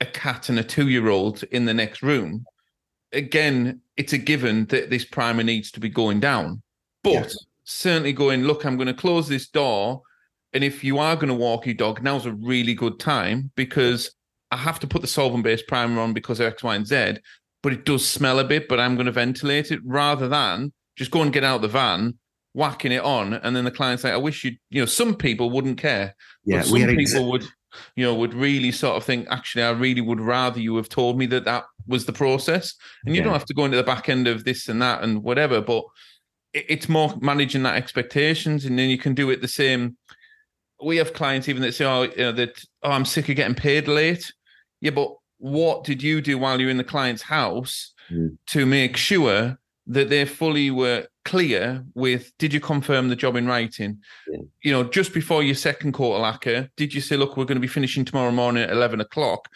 [0.00, 2.44] a cat and a two year old in the next room,
[3.12, 6.62] again, it's a given that this primer needs to be going down.
[7.02, 7.28] But yeah.
[7.64, 10.02] certainly going, look, I'm going to close this door.
[10.52, 14.12] And if you are going to walk your dog, now's a really good time because
[14.50, 17.18] I have to put the solvent based primer on because of X, Y, and Z,
[17.62, 21.10] but it does smell a bit, but I'm going to ventilate it rather than just
[21.10, 22.18] go and get out the van,
[22.52, 23.34] whacking it on.
[23.34, 26.14] And then the client's like, I wish you, you know, some people wouldn't care.
[26.44, 26.62] Yeah.
[26.62, 27.44] some people ex- would,
[27.96, 31.18] you know, would really sort of think, actually, I really would rather you have told
[31.18, 32.74] me that that was the process.
[33.04, 33.24] And you yeah.
[33.24, 35.84] don't have to go into the back end of this and that and whatever, but
[36.52, 38.64] it's more managing that expectations.
[38.64, 39.96] And then you can do it the same.
[40.82, 43.54] We have clients even that say, oh, you know, that, oh, I'm sick of getting
[43.54, 44.32] paid late
[44.80, 48.36] yeah, but what did you do while you're in the client's house mm.
[48.46, 53.46] to make sure that they fully were clear with did you confirm the job in
[53.46, 53.98] writing?
[54.28, 54.40] Yeah.
[54.62, 57.60] You know, just before your second quarter lacquer, did you say, look, we're going to
[57.60, 59.48] be finishing tomorrow morning at 11 o'clock?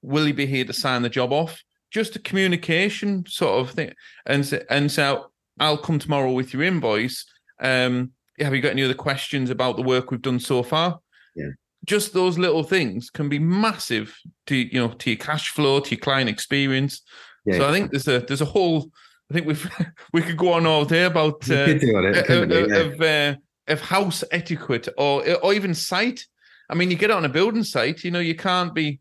[0.00, 1.62] Will you be here to sign the job off?
[1.90, 3.92] Just a communication sort of thing.
[4.24, 7.26] And so, and so I'll come tomorrow with your invoice.
[7.60, 11.00] Um, have you got any other questions about the work we've done so far?
[11.36, 11.50] Yeah
[11.84, 14.16] just those little things can be massive
[14.46, 17.02] to you know to your cash flow, to your client experience.
[17.44, 18.90] Yeah, so I think there's a there's a whole.
[19.30, 19.70] I think we've
[20.12, 21.82] we could go on all day about uh, it,
[22.30, 22.76] of, yeah.
[22.76, 23.36] of, uh,
[23.68, 26.24] of house etiquette or or even site.
[26.70, 29.00] I mean, you get on a building site, you know, you can't be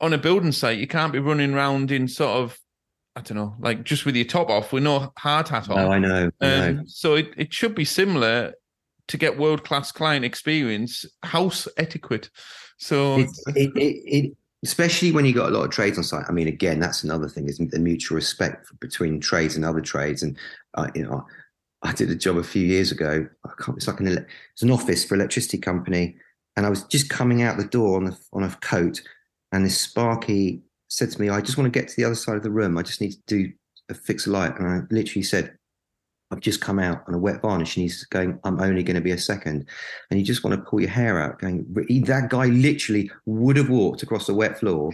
[0.00, 0.78] on a building site.
[0.78, 2.58] You can't be running around in sort of
[3.16, 5.76] I don't know, like just with your top off with no hard hat on.
[5.76, 6.30] No, I know.
[6.40, 6.68] I know.
[6.68, 8.52] Um, so it, it should be similar
[9.08, 12.30] to get world class client experience, house etiquette.
[12.78, 16.26] So it, it, it, especially when you got a lot of trades on site.
[16.28, 20.22] I mean, again, that's another thing is the mutual respect between trades and other trades.
[20.22, 20.36] And
[20.74, 21.26] uh, you know,
[21.82, 23.26] I did a job a few years ago.
[23.44, 23.76] I can't.
[23.76, 26.16] It's like an it's an office for electricity company,
[26.56, 29.00] and I was just coming out the door on the on a coat,
[29.52, 32.36] and this Sparky said to me, "I just want to get to the other side
[32.36, 32.76] of the room.
[32.76, 33.52] I just need to do
[33.88, 35.57] a fix a light." And I literally said,
[36.30, 39.00] I've just come out on a wet varnish and he's going, I'm only going to
[39.00, 39.66] be a second.
[40.10, 41.64] And you just want to pull your hair out, going,
[42.04, 44.92] that guy literally would have walked across the wet floor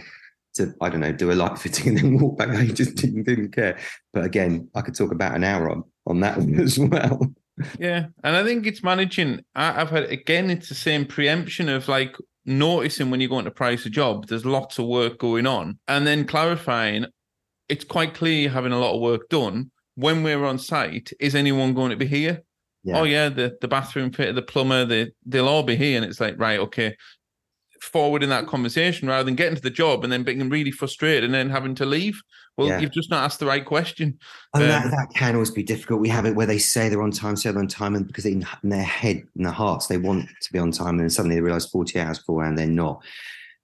[0.55, 2.57] to, I don't know, do a light fitting and then walk back.
[2.57, 3.77] He just didn't, didn't care.
[4.13, 7.21] But again, I could talk about an hour on, on that as well.
[7.79, 8.07] Yeah.
[8.23, 9.41] And I think it's managing.
[9.55, 13.85] I've had, again, it's the same preemption of like noticing when you're going to price
[13.85, 15.79] a job, there's lots of work going on.
[15.87, 17.07] And then clarifying,
[17.67, 21.35] it's quite clear you're having a lot of work done when we're on site, is
[21.35, 22.43] anyone going to be here?
[22.83, 22.99] Yeah.
[22.99, 26.19] Oh yeah, the the bathroom fitter, the plumber, they they'll all be here, and it's
[26.19, 26.95] like right, okay,
[27.81, 31.33] forwarding that conversation rather than getting to the job and then being really frustrated and
[31.33, 32.21] then having to leave.
[32.57, 32.79] Well, yeah.
[32.79, 34.17] you've just not asked the right question.
[34.53, 35.99] And um, that, that can always be difficult.
[35.99, 38.23] We have it where they say they're on time, say they're on time, and because
[38.23, 41.09] they, in their head, in their hearts, they want to be on time, and then
[41.09, 43.03] suddenly they realize 40 hours beforehand they're not.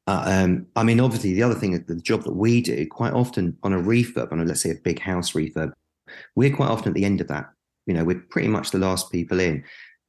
[0.08, 3.13] Uh, um, I mean, obviously, the other thing, is the job that we do, quite
[3.13, 5.72] often on a refurb, on a, let's say a big house refurb,
[6.36, 7.50] we're quite often at the end of that.
[7.86, 9.63] You know, we're pretty much the last people in.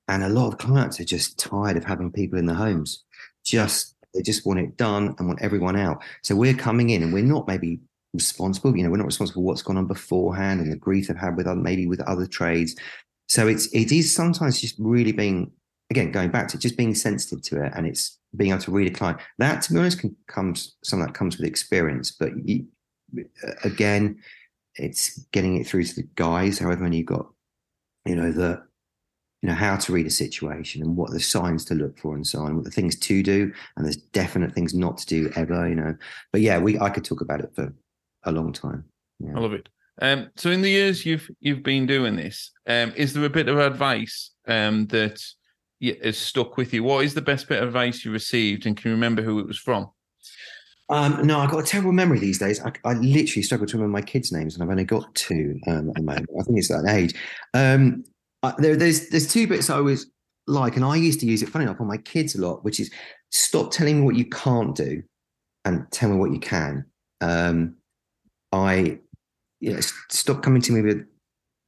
[0.09, 3.05] And a lot of clients are just tired of having people in the homes.
[3.45, 6.03] Just they just want it done and want everyone out.
[6.23, 7.81] So we're coming in and we're not maybe
[8.13, 8.77] responsible.
[8.77, 11.37] You know, we're not responsible for what's gone on beforehand and the grief they've had
[11.37, 12.77] with other, maybe with other trades.
[13.29, 15.53] So it's it is sometimes just really being
[15.91, 18.91] again going back to just being sensitive to it and it's being able to read
[18.91, 19.19] a client.
[19.39, 22.67] That to be honest can comes some of that comes with experience, but you,
[23.19, 24.19] uh, again,
[24.77, 26.59] it's getting it through to the guys.
[26.59, 27.27] However, when you've got
[28.05, 28.63] you know the
[29.43, 32.27] you know how to read a situation and what the signs to look for and
[32.27, 35.69] so on what the things to do and there's definite things not to do ever
[35.69, 35.95] you know
[36.31, 37.73] but yeah we i could talk about it for
[38.25, 38.85] a long time
[39.19, 39.33] yeah.
[39.37, 39.69] i love it
[40.01, 43.49] um, so in the years you've you've been doing this um, is there a bit
[43.49, 45.23] of advice um, that
[45.81, 48.89] is stuck with you what is the best bit of advice you received and can
[48.89, 49.91] you remember who it was from
[50.93, 52.61] um, no, I've got a terrible memory these days.
[52.61, 55.89] I, I, literally struggle to remember my kids' names, and I've only got two um,
[55.91, 56.29] at the moment.
[56.39, 57.15] I think it's that age.
[57.55, 58.05] Um,
[58.43, 60.11] uh, there, there's there's two bits I always
[60.47, 62.79] like, and I used to use it, funny enough, on my kids a lot, which
[62.79, 62.91] is
[63.31, 65.03] stop telling me what you can't do
[65.65, 66.85] and tell me what you can.
[67.21, 67.77] Um,
[68.53, 68.99] I
[69.63, 71.07] you know, stop coming to me with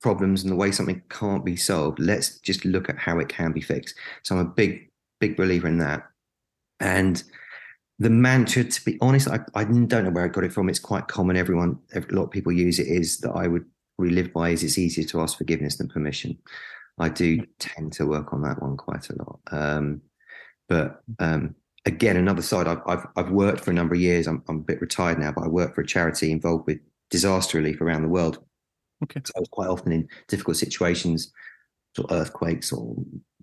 [0.03, 1.99] problems and the way something can't be solved.
[2.01, 3.95] Let's just look at how it can be fixed.
[4.25, 6.03] So I'm a big, big believer in that.
[6.81, 7.23] And
[8.05, 10.69] the mantra, to be honest, I, I don't know where I got it from.
[10.69, 11.39] It's quite common.
[11.39, 12.87] Everyone, a lot of people use it.
[12.87, 13.65] Is that I would
[13.97, 16.37] we live by is it's easier to ask forgiveness than permission.
[16.99, 19.41] I do tend to work on that one quite a lot.
[19.51, 20.03] Um,
[20.69, 21.55] but um,
[21.87, 24.27] again, another side, I've, I've, I've worked for a number of years.
[24.27, 26.79] I'm, I'm a bit retired now, but I work for a charity involved with
[27.11, 28.45] disaster relief around the world.
[29.05, 29.23] Okay.
[29.25, 31.33] So I was quite often in difficult situations,
[31.97, 32.97] sort of earthquakes or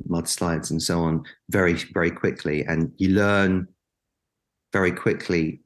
[0.07, 2.63] mudslides and so on, very, very quickly.
[2.65, 3.67] And you learn
[4.73, 5.61] very quickly,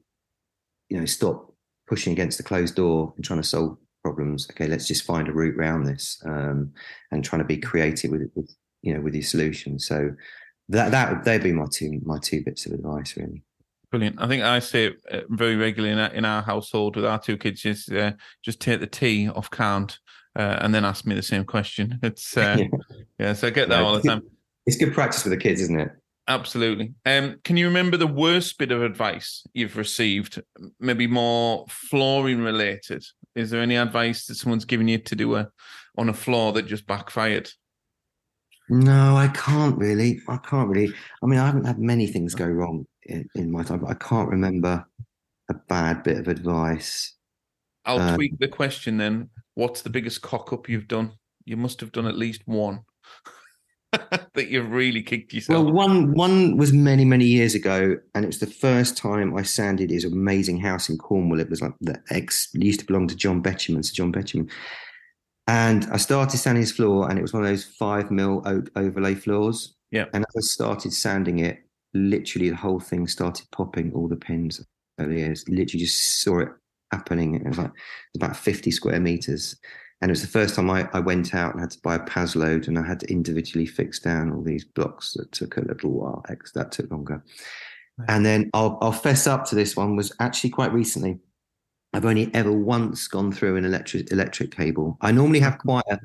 [0.88, 1.52] you know, stop
[1.86, 4.48] pushing against the closed door and trying to solve problems.
[4.50, 6.72] Okay, let's just find a route around this um,
[7.10, 9.86] and trying to be creative with, with you know with your solutions.
[9.86, 10.10] So
[10.68, 13.42] that that they'd be my two my two bits of advice really.
[13.90, 14.20] Brilliant.
[14.20, 17.20] I think I say it uh, very regularly in our, in our household with our
[17.20, 18.12] two kids: is uh,
[18.44, 19.98] just take the T off count
[20.36, 21.98] uh, and then ask me the same question.
[22.02, 22.96] It's uh, yeah.
[23.18, 24.22] yeah, so I get that all the time.
[24.66, 25.90] It's good practice for the kids, isn't it?
[26.28, 26.92] Absolutely.
[27.04, 30.42] Um, can you remember the worst bit of advice you've received?
[30.80, 33.04] Maybe more flooring related.
[33.36, 35.48] Is there any advice that someone's given you to do a
[35.96, 37.50] on a floor that just backfired?
[38.68, 40.20] No, I can't really.
[40.28, 40.92] I can't really.
[41.22, 43.94] I mean, I haven't had many things go wrong in, in my time, but I
[43.94, 44.84] can't remember
[45.48, 47.14] a bad bit of advice.
[47.84, 49.30] I'll um, tweak the question then.
[49.54, 51.12] What's the biggest cock up you've done?
[51.44, 52.80] You must have done at least one.
[54.34, 55.64] that you've really kicked yourself?
[55.64, 59.42] Well, one one was many many years ago, and it was the first time I
[59.42, 61.40] sanded his amazing house in Cornwall.
[61.40, 64.50] It was like the ex used to belong to John Betjeman, Sir John Betjeman.
[65.48, 68.70] And I started sanding his floor, and it was one of those five mil oak
[68.76, 69.74] overlay floors.
[69.90, 70.06] Yeah.
[70.12, 71.62] And as I started sanding it,
[71.94, 74.64] literally the whole thing started popping all the pins
[74.98, 75.44] over the years.
[75.48, 76.48] Literally just saw it
[76.92, 77.36] happening.
[77.36, 77.72] It was like
[78.16, 79.56] about 50 square meters.
[80.00, 82.00] And it was the first time I, I went out and had to buy a
[82.00, 85.62] PAS load and I had to individually fix down all these blocks that took a
[85.62, 86.24] little while.
[86.54, 87.24] That took longer.
[87.96, 88.10] Right.
[88.10, 91.18] And then I'll, I'll fess up to this one was actually quite recently.
[91.94, 94.98] I've only ever once gone through an electric electric cable.
[95.00, 95.98] I normally have quite a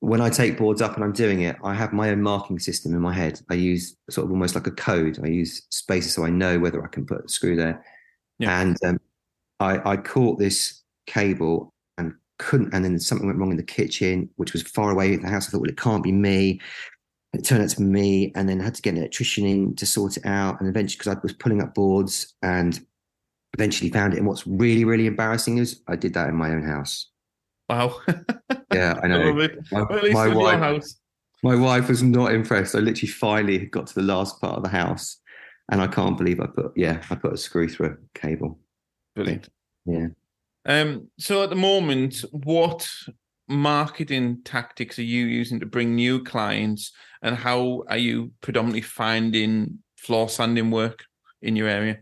[0.00, 2.94] when I take boards up and I'm doing it, I have my own marking system
[2.94, 3.40] in my head.
[3.50, 5.18] I use sort of almost like a code.
[5.22, 7.84] I use spaces so I know whether I can put a screw there.
[8.38, 8.60] Yeah.
[8.60, 9.00] And um,
[9.58, 11.74] I, I caught this cable
[12.38, 15.28] couldn't, and then something went wrong in the kitchen, which was far away in the
[15.28, 15.48] house.
[15.48, 16.60] I thought, well, it can't be me.
[17.34, 19.76] It turned out to be me, and then I had to get an electrician in
[19.76, 20.60] to sort it out.
[20.60, 22.80] And eventually, because I was pulling up boards and
[23.54, 24.18] eventually found it.
[24.18, 27.10] And what's really, really embarrassing is I did that in my own house.
[27.68, 28.00] Wow.
[28.72, 29.32] yeah, I know.
[29.72, 30.84] My, well, my wife,
[31.42, 32.74] my wife was not impressed.
[32.74, 35.18] I literally finally got to the last part of the house,
[35.70, 38.58] and I can't believe I put yeah I put a screw through a cable.
[39.14, 39.48] Brilliant.
[39.84, 40.08] Yeah.
[40.66, 42.88] Um, so at the moment, what
[43.48, 46.92] marketing tactics are you using to bring new clients,
[47.22, 51.04] and how are you predominantly finding floor sanding work
[51.42, 51.98] in your area?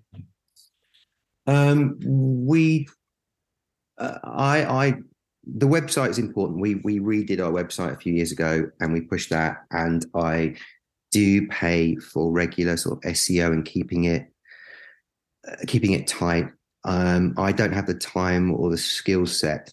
[1.47, 2.89] Um, we,
[3.99, 4.95] uh, I, I,
[5.45, 6.61] the website is important.
[6.61, 9.59] We we redid our website a few years ago, and we pushed that.
[9.71, 10.57] And I
[11.13, 14.29] do pay for regular sort of SEO and keeping it
[15.49, 16.49] uh, keeping it tight.
[16.87, 19.73] Um, I don't have the time or the skill set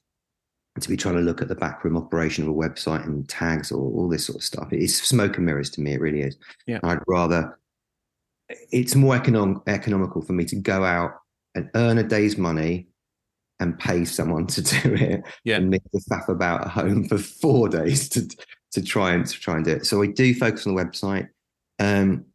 [0.79, 3.79] to be trying to look at the backroom operation of a website and tags or
[3.79, 4.67] all this sort of stuff.
[4.71, 5.93] It's smoke and mirrors to me.
[5.93, 6.35] It really is.
[6.65, 6.79] Yeah.
[6.83, 7.57] I'd rather.
[8.71, 11.11] It's more economic, economical for me to go out
[11.55, 12.87] and earn a day's money
[13.59, 15.57] and pay someone to do it yeah.
[15.57, 18.27] and make the faff about at home for four days to
[18.71, 19.85] to try and to try and do it.
[19.85, 21.29] So I do focus on the website.
[21.77, 22.25] Um,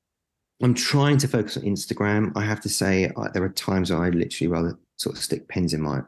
[0.62, 2.33] I'm trying to focus on Instagram.
[2.37, 5.73] I have to say, uh, there are times I literally rather sort of stick pins
[5.73, 6.01] in my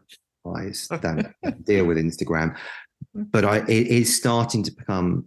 [0.57, 1.33] eyes than
[1.65, 2.57] deal with Instagram.
[3.15, 5.27] But I, it is starting to become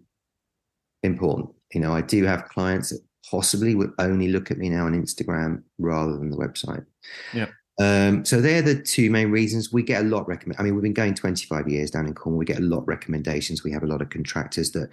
[1.04, 1.50] important.
[1.74, 4.94] You know, I do have clients that possibly would only look at me now on
[4.94, 6.86] Instagram rather than the website.
[7.34, 7.48] Yeah.
[7.80, 10.60] Um, so they're the two main reasons we get a lot recommend.
[10.60, 12.40] I mean, we've been going 25 years down in Cornwall.
[12.40, 13.64] We get a lot of recommendations.
[13.64, 14.90] We have a lot of contractors that,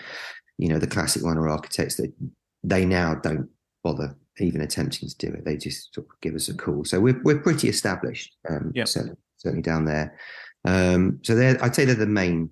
[0.57, 2.13] you know, the classic one are architects that
[2.63, 3.51] they now don't
[3.83, 5.45] bother even attempting to do it.
[5.45, 6.85] They just sort of give us a call.
[6.85, 8.37] So we're we're pretty established.
[8.49, 8.89] Um, Yep.
[8.89, 10.17] certainly, certainly down there.
[10.65, 12.51] Um, so they're I'd say they're the main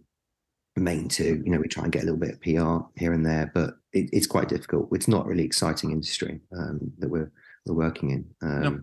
[0.77, 1.43] main two.
[1.45, 3.75] You know, we try and get a little bit of PR here and there, but
[3.93, 4.89] it, it's quite difficult.
[4.93, 7.31] It's not really exciting industry um, that we're
[7.67, 8.27] we're working in.
[8.43, 8.81] Um, No.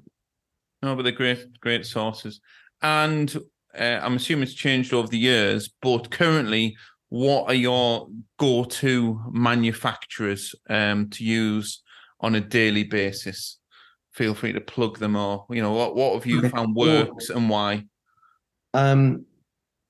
[0.83, 2.41] No, but they're great, great sources.
[2.81, 3.35] And
[3.75, 6.75] uh, I'm assuming it's changed over the years, but currently,
[7.09, 11.81] what are your go-to manufacturers um, to use
[12.25, 13.59] on a daily basis?
[14.13, 17.49] Feel free to plug them or you know what what have you found works and
[17.49, 17.85] why?
[18.73, 19.25] Um,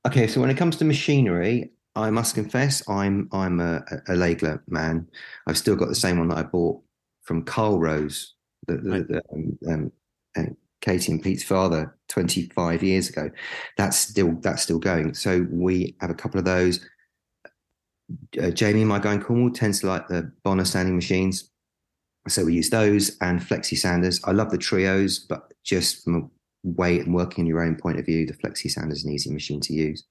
[0.06, 4.62] okay, so when it comes to machinery, I must confess I'm I'm a, a Lägler
[4.68, 5.08] man.
[5.48, 6.82] I've still got the same one that I bought
[7.24, 8.34] from Carl Rose,
[8.68, 9.08] the, the, Right.
[9.08, 9.92] the um, um,
[10.38, 10.44] uh,
[10.82, 13.30] Katie and Pete's father, 25 years ago.
[13.78, 15.14] That's still that's still going.
[15.14, 16.86] So we have a couple of those.
[18.42, 21.50] Uh, Jamie, my guy in Cornwall, tends to like the Bona sanding machines.
[22.28, 24.20] So we use those and Flexi sanders.
[24.24, 26.22] I love the trios, but just from a
[26.64, 29.32] weight and working in your own point of view, the Flexi sander is an easy
[29.32, 30.04] machine to use.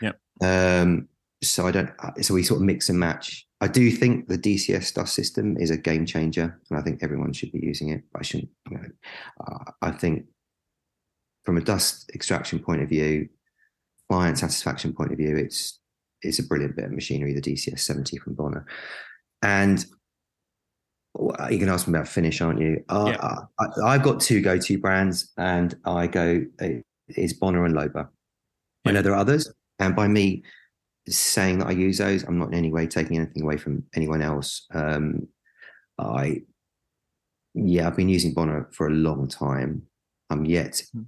[0.00, 0.18] Yep.
[0.42, 1.08] Um,
[1.42, 1.90] so I don't.
[2.22, 3.46] So we sort of mix and match.
[3.60, 7.32] I do think the DCS dust system is a game changer, and I think everyone
[7.32, 8.02] should be using it.
[8.14, 8.50] I shouldn't.
[8.70, 8.84] You know,
[9.46, 10.26] uh, I think
[11.44, 13.28] from a dust extraction point of view,
[14.08, 15.78] client satisfaction point of view, it's
[16.22, 17.34] it's a brilliant bit of machinery.
[17.34, 18.64] The DCS seventy from Bona,
[19.42, 19.84] and
[21.18, 22.84] you can ask me about finish, aren't you?
[22.88, 23.36] Uh, Yeah.
[23.58, 26.68] I, I've got two go-to brands, and I go uh,
[27.08, 28.08] is Bona and Loba.
[28.86, 30.42] I know there are others, and by me
[31.08, 34.22] saying that I use those, I'm not in any way taking anything away from anyone
[34.22, 34.66] else.
[34.72, 35.26] Um,
[35.98, 36.42] I,
[37.54, 39.82] yeah, I've been using Bona for a long time.
[40.30, 41.02] I'm yet Hmm.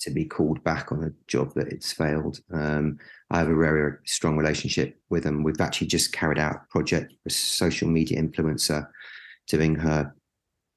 [0.00, 2.40] to be called back on a job that it's failed.
[2.52, 2.98] Um,
[3.30, 5.42] I have a very strong relationship with them.
[5.42, 8.88] We've actually just carried out a project for a social media influencer
[9.48, 10.14] doing her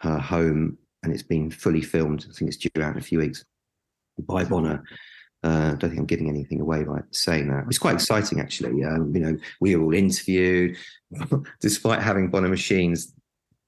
[0.01, 2.25] her home, and it's been fully filmed.
[2.29, 3.43] I think it's due out in a few weeks
[4.19, 4.83] by Bona.
[5.43, 7.65] Uh, I don't think I'm giving anything away by saying that.
[7.67, 8.83] It's quite exciting, actually.
[8.83, 10.75] Um, you know, we were all interviewed,
[11.61, 13.13] despite having Bona machines.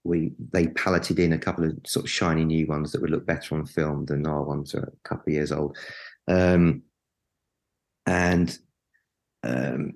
[0.04, 3.26] We they palleted in a couple of sort of shiny new ones that would look
[3.26, 5.78] better on film than our ones are a couple of years old.
[6.28, 6.84] Um,
[8.06, 8.58] and
[9.44, 9.94] um,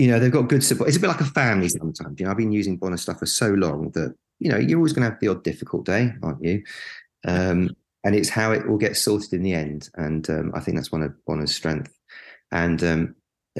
[0.00, 0.88] you know they've got good support.
[0.88, 2.18] It's a bit like a family sometimes.
[2.18, 4.92] You know, I've been using Bona stuff for so long that you know you're always
[4.94, 6.62] going to have the odd difficult day, aren't you?
[7.26, 7.70] Um,
[8.04, 9.90] and it's how it will get sorted in the end.
[9.96, 11.94] And um, I think that's one of Bona's strength.
[12.50, 13.14] And um,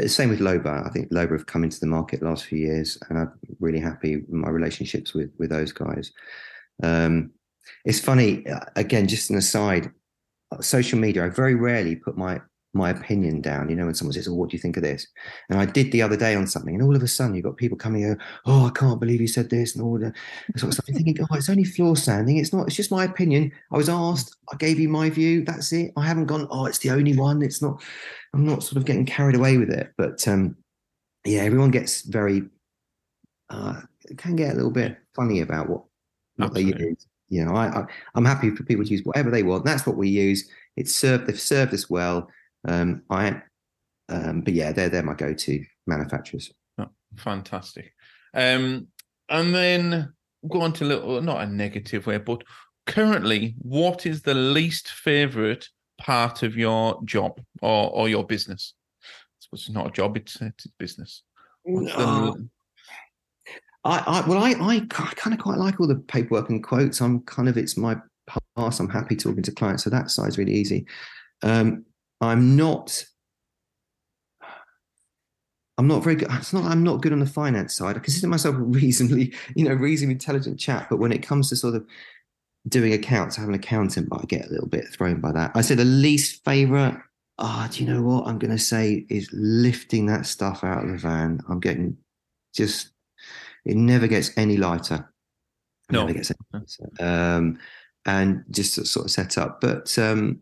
[0.06, 0.86] same with Loba.
[0.86, 3.80] I think Loba have come into the market the last few years, and I'm really
[3.80, 6.10] happy with my relationships with with those guys.
[6.82, 7.32] Um,
[7.84, 8.46] it's funny.
[8.46, 9.92] uh, Again, just an aside.
[10.52, 11.24] uh, Social media.
[11.26, 12.40] I very rarely put my
[12.72, 13.68] my opinion down.
[13.68, 15.06] You know, when someone says, "Oh, what do you think of this?"
[15.48, 17.56] And I did the other day on something, and all of a sudden you've got
[17.56, 20.14] people coming "Oh, I can't believe you said this," and all that
[20.56, 20.86] sort of stuff.
[20.88, 22.36] I'm thinking, "Oh, it's only floor sanding.
[22.36, 22.66] It's not.
[22.66, 23.52] It's just my opinion.
[23.72, 24.36] I was asked.
[24.52, 25.44] I gave you my view.
[25.44, 25.92] That's it.
[25.96, 26.46] I haven't gone.
[26.50, 27.42] Oh, it's the only one.
[27.42, 27.82] It's not.
[28.34, 29.92] I'm not sort of getting carried away with it.
[29.98, 30.56] But um,
[31.24, 32.42] yeah, everyone gets very.
[33.48, 33.80] Uh,
[34.16, 35.82] can get a little bit funny about what
[36.36, 37.06] what they use.
[37.28, 39.64] You know, I, I I'm happy for people to use whatever they want.
[39.64, 40.48] That's what we use.
[40.76, 41.26] It's served.
[41.26, 42.28] They've served us well.
[42.66, 43.42] Um, I,
[44.08, 46.52] um, but yeah, they're they're my go-to manufacturers.
[47.16, 47.92] Fantastic.
[48.34, 48.88] Um,
[49.28, 50.12] and then
[50.48, 52.42] go on to a little, not a negative way, but
[52.86, 55.68] currently, what is the least favorite
[55.98, 58.74] part of your job or, or your business?
[59.42, 61.22] I it's not a job, it's, it's business.
[63.84, 67.00] I, I well, I, I, kind of quite like all the paperwork and quotes.
[67.00, 67.96] I'm kind of it's my
[68.56, 68.78] past.
[68.78, 70.86] I'm happy talking to clients, so that side's really easy.
[71.42, 71.84] Um,
[72.20, 73.04] I'm not.
[75.78, 76.28] I'm not very good.
[76.32, 76.64] It's not.
[76.64, 77.96] I'm not good on the finance side.
[77.96, 80.90] I consider myself a reasonably, you know, reasonably intelligent chap.
[80.90, 81.86] But when it comes to sort of
[82.68, 85.52] doing accounts, I have an accountant, but I get a little bit thrown by that.
[85.54, 86.96] I say the least favorite.
[87.38, 90.90] Ah, do you know what I'm going to say is lifting that stuff out of
[90.90, 91.40] the van.
[91.48, 91.96] I'm getting
[92.54, 92.90] just
[93.64, 95.08] it never gets any lighter.
[95.88, 96.00] It No.
[96.00, 96.90] never gets any lighter.
[97.00, 97.58] Um,
[98.04, 99.62] and just sort of set up.
[99.62, 100.40] But um,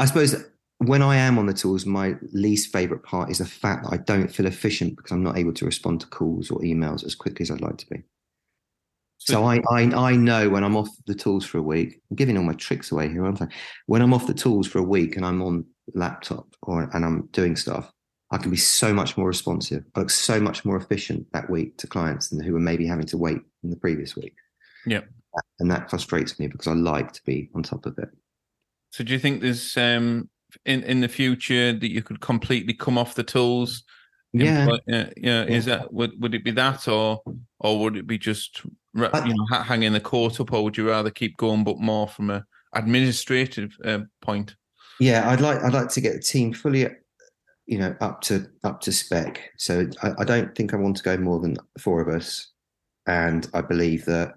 [0.00, 0.34] I suppose
[0.78, 3.98] when I am on the tools, my least favorite part is the fact that I
[3.98, 7.42] don't feel efficient because I'm not able to respond to calls or emails as quickly
[7.42, 8.02] as I'd like to be.
[9.18, 12.00] So I, I I know when I'm off the tools for a week.
[12.10, 13.48] I'm giving all my tricks away here, aren't I?
[13.84, 17.26] When I'm off the tools for a week and I'm on laptop or and I'm
[17.32, 17.92] doing stuff,
[18.30, 19.84] I can be so much more responsive.
[19.94, 23.06] I look so much more efficient that week to clients than who were maybe having
[23.08, 24.34] to wait in the previous week.
[24.86, 25.02] Yeah.
[25.58, 28.08] And that frustrates me because I like to be on top of it.
[28.90, 30.28] So do you think there's um
[30.64, 33.84] in in the future that you could completely come off the tools?
[34.32, 34.62] Yeah.
[34.62, 35.44] Employ- yeah, yeah.
[35.44, 37.22] Is that would would it be that or
[37.58, 38.62] or would it be just
[38.94, 42.30] you know hanging the court up, or would you rather keep going, but more from
[42.30, 44.54] a administrative uh, point?
[44.98, 46.86] Yeah, I'd like I'd like to get the team fully,
[47.66, 49.50] you know, up to up to spec.
[49.56, 52.52] So I, I don't think I want to go more than four of us,
[53.06, 54.34] and I believe that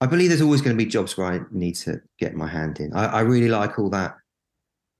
[0.00, 2.80] I believe there's always going to be jobs where I need to get my hand
[2.80, 2.92] in.
[2.94, 4.16] I, I really like all that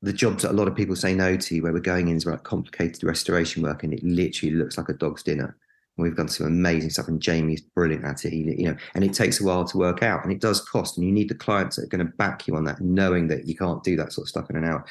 [0.02, 2.26] the jobs that a lot of people say no to, where we're going in is
[2.26, 5.56] like complicated restoration work, and it literally looks like a dog's dinner.
[5.96, 8.32] We've done some amazing stuff, and Jamie's brilliant at it.
[8.32, 10.96] He, you know, and it takes a while to work out, and it does cost,
[10.96, 13.46] and you need the clients that are going to back you on that, knowing that
[13.46, 14.84] you can't do that sort of stuff in an hour.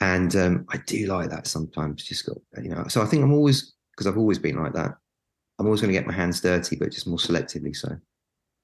[0.00, 2.04] And um, I do like that sometimes.
[2.04, 4.92] Just got you know, so I think I'm always because I've always been like that.
[5.58, 7.96] I'm always going to get my hands dirty, but just more selectively so.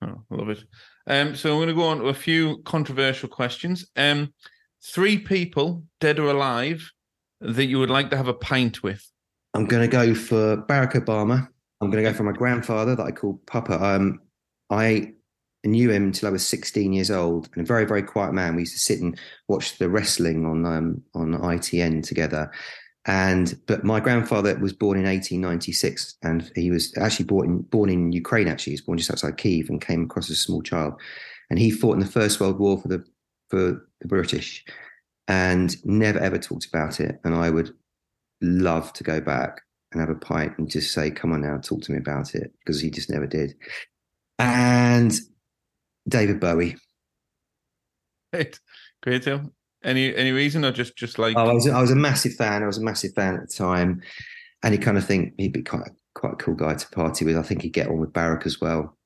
[0.02, 0.64] Oh, I love it.
[1.06, 3.86] Um, so I'm going to go on to a few controversial questions.
[3.96, 4.32] Um,
[4.82, 6.90] three people, dead or alive,
[7.40, 9.04] that you would like to have a pint with.
[9.54, 11.48] I'm going to go for Barack Obama.
[11.80, 13.82] I'm going to go for my grandfather that I call Papa.
[13.82, 14.20] Um,
[14.70, 15.12] I
[15.64, 18.54] knew him until I was 16 years old, and a very, very quiet man.
[18.54, 22.50] We used to sit and watch the wrestling on um, on ITN together.
[23.06, 27.88] And but my grandfather was born in 1896, and he was actually born in, born
[27.88, 28.46] in Ukraine.
[28.46, 30.94] Actually, he was born just outside Kiev, and came across as a small child.
[31.48, 33.04] And he fought in the First World War for the
[33.48, 34.64] for the British,
[35.28, 37.18] and never ever talked about it.
[37.24, 37.74] And I would
[38.42, 41.80] love to go back and have a pint and just say, "Come on now, talk
[41.82, 43.54] to me about it," because he just never did.
[44.38, 45.12] And
[46.06, 46.76] David Bowie.
[48.32, 48.60] Great,
[49.02, 49.22] great.
[49.22, 49.52] Tim.
[49.82, 52.62] Any any reason or just just like Oh, I was I was a massive fan.
[52.62, 54.02] I was a massive fan at the time,
[54.62, 57.36] and you kind of think he'd be quite quite a cool guy to party with.
[57.36, 58.96] I think he'd get on with Barack as well.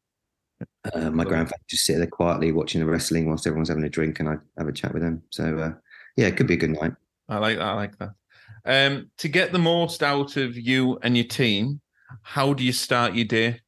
[0.95, 1.33] Uh, my Cool.
[1.33, 4.41] grandfather just sit there quietly watching the wrestling whilst everyone's having a drink, and I'd
[4.59, 5.23] have a chat with him.
[5.31, 5.73] So uh,
[6.17, 6.93] yeah, it could be a good night.
[7.29, 7.65] I like that.
[7.67, 8.11] I like that.
[8.67, 11.81] Um, to get the most out of you and your team,
[12.23, 13.61] how do you start your day?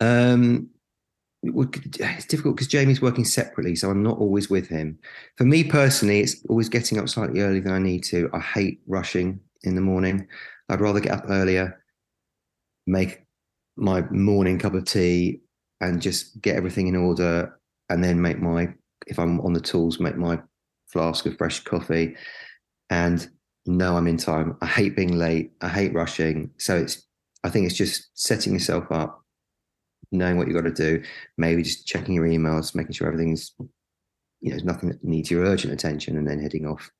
[0.00, 0.70] Um,
[1.42, 4.98] it's difficult because Jamie's working separately, so I'm not always with him.
[5.36, 8.28] For me personally, it's always getting up slightly earlier than I need to.
[8.32, 10.26] I hate rushing in the morning.
[10.68, 11.82] I'd rather get up earlier,
[12.86, 13.24] make
[13.76, 15.40] my morning cup of tea,
[15.80, 17.58] and just get everything in order,
[17.88, 18.74] and then make my
[19.06, 20.40] if I'm on the tools, make my
[20.88, 22.16] flask of fresh coffee,
[22.90, 23.28] and
[23.64, 24.56] know I'm in time.
[24.60, 25.52] I hate being late.
[25.60, 26.50] I hate rushing.
[26.58, 27.06] So it's
[27.44, 29.24] I think it's just setting yourself up
[30.10, 31.02] knowing what you've got to do,
[31.36, 35.44] maybe just checking your emails, making sure everything's, you know, there's nothing that needs your
[35.44, 36.90] urgent attention, and then heading off.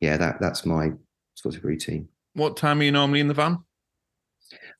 [0.00, 0.92] Yeah, that that's my
[1.34, 2.08] sort of routine.
[2.34, 3.58] What time are you normally in the van?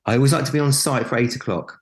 [0.06, 1.78] I always like to be on site for eight o'clock.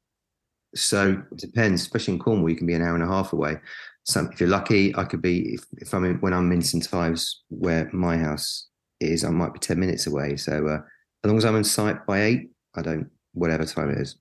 [0.74, 3.58] So it depends, especially in Cornwall, you can be an hour and a half away.
[4.04, 6.92] So if you're lucky, I could be if, if I'm in, when I'm in St
[6.92, 8.68] Ives, where my house
[9.00, 10.36] is, I might be ten minutes away.
[10.36, 10.78] So uh,
[11.24, 14.16] as long as I'm on site by eight, I don't whatever time it is.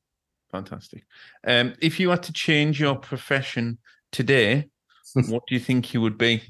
[0.55, 1.03] Fantastic.
[1.45, 3.77] Um, if you had to change your profession
[4.13, 4.69] today,
[5.27, 6.41] what do you think you would be?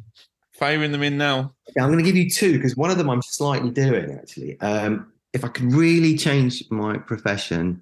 [0.53, 1.53] Firing them in now.
[1.75, 4.59] Yeah, I'm going to give you two because one of them I'm slightly doing actually.
[4.61, 7.81] Um, if I could really change my profession,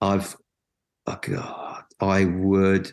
[0.00, 0.34] I've,
[1.06, 2.90] oh God, I would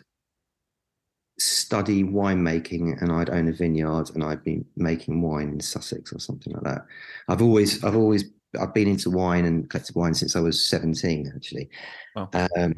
[1.40, 6.20] study winemaking and I'd own a vineyard and I'd be making wine in Sussex or
[6.20, 6.86] something like that.
[7.30, 8.26] I've always, I've always,
[8.60, 11.70] I've been into wine and collected wine since I was 17 actually.
[12.16, 12.30] Wow.
[12.34, 12.74] Um,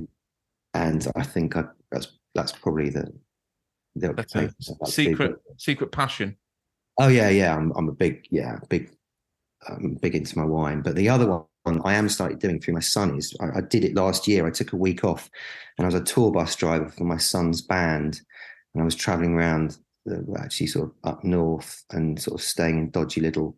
[0.73, 3.11] and I think I, that's, that's probably the,
[3.95, 5.11] the That's a occupation I'd like to do.
[5.11, 6.37] secret secret passion.
[6.97, 7.55] Oh yeah, yeah.
[7.55, 8.91] I'm I'm a big yeah big
[9.67, 10.81] I'm big into my wine.
[10.81, 13.83] But the other one I am started doing through my son is I, I did
[13.83, 14.45] it last year.
[14.45, 15.29] I took a week off,
[15.77, 18.21] and I was a tour bus driver for my son's band,
[18.73, 22.77] and I was traveling around the, actually sort of up north and sort of staying
[22.77, 23.57] in dodgy little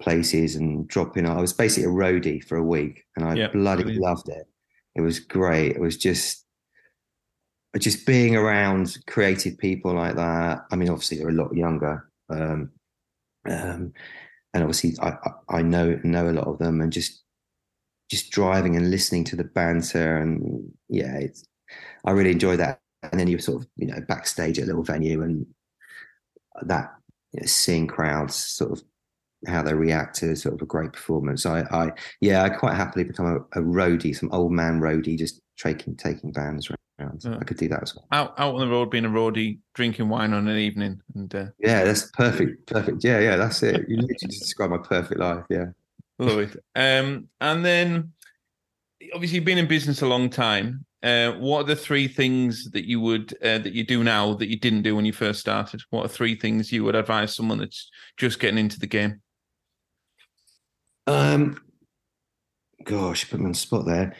[0.00, 1.26] places and dropping.
[1.26, 4.04] I was basically a roadie for a week, and I Yeah, bloody brilliant.
[4.04, 4.46] loved it.
[4.94, 5.76] It was great.
[5.76, 6.44] It was just
[7.78, 10.64] just being around creative people like that.
[10.70, 12.70] I mean, obviously they're a lot younger, um,
[13.46, 13.92] um,
[14.54, 15.10] and obviously I,
[15.48, 17.22] I I know know a lot of them, and just
[18.10, 21.44] just driving and listening to the banter, and yeah, it's
[22.04, 22.80] I really enjoy that.
[23.02, 25.46] And then you're sort of you know backstage at a little venue, and
[26.62, 26.94] that
[27.32, 28.82] you know, seeing crowds sort of
[29.46, 31.46] how they react to sort of a great performance.
[31.46, 35.40] I, I yeah, I quite happily become a, a roadie, some old man roadie, just
[35.58, 36.70] taking taking bands
[37.00, 37.22] around.
[37.24, 37.38] Yeah.
[37.40, 38.06] I could do that as well.
[38.12, 41.46] Out out on the road, being a roadie, drinking wine on an evening, and uh...
[41.58, 43.04] yeah, that's perfect, perfect.
[43.04, 43.88] Yeah, yeah, that's it.
[43.88, 45.44] You literally just describe my perfect life.
[45.50, 45.66] Yeah,
[46.18, 46.56] love it.
[46.74, 48.12] Um, and then
[49.12, 50.84] obviously you've been in business a long time.
[51.02, 54.48] Uh, what are the three things that you would uh, that you do now that
[54.48, 55.82] you didn't do when you first started?
[55.90, 59.20] What are three things you would advise someone that's just getting into the game?
[61.06, 61.60] Um,
[62.84, 64.14] gosh, put me on the spot there.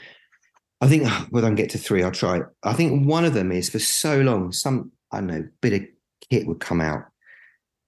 [0.80, 2.40] I think whether I can get to three, I'll try.
[2.62, 5.82] I think one of them is for so long, some I don't know bit of
[6.30, 7.04] kit would come out,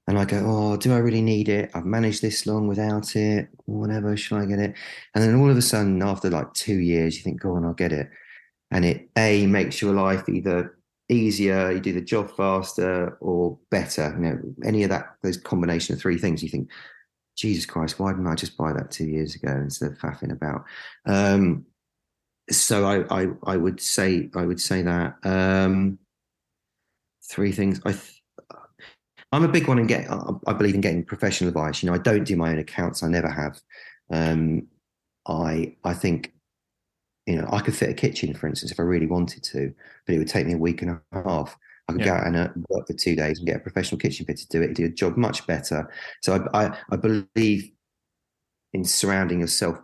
[0.06, 1.70] and I go, "Oh, do I really need it?
[1.74, 3.48] I've managed this long without it.
[3.64, 4.74] Whatever, should I get it?"
[5.14, 7.74] And then all of a sudden, after like two years, you think, "Go on, I'll
[7.74, 8.10] get it."
[8.70, 10.76] and it a makes your life either
[11.08, 14.12] easier, you do the job faster, or better.
[14.16, 16.68] You know, any of that, those combination of three things, you think,
[17.36, 20.64] Jesus Christ, why didn't I just buy that two years ago instead of faffing about?
[21.04, 21.66] Um,
[22.50, 25.98] so I, I, I would say, I would say that um,
[27.28, 27.80] three things.
[27.84, 28.22] I, th-
[29.32, 30.08] I'm a big one in get.
[30.46, 31.82] I believe in getting professional advice.
[31.82, 33.02] You know, I don't do my own accounts.
[33.02, 33.60] I never have.
[34.10, 34.68] Um,
[35.26, 36.32] I, I think
[37.26, 39.74] you know, I could fit a kitchen, for instance, if I really wanted to,
[40.06, 41.58] but it would take me a week and a half.
[41.88, 42.06] I could yeah.
[42.06, 44.48] go out and uh, work for two days and get a professional kitchen fitter to
[44.48, 45.90] do it, do a job much better.
[46.22, 47.70] So I, I, I believe
[48.72, 49.78] in surrounding yourself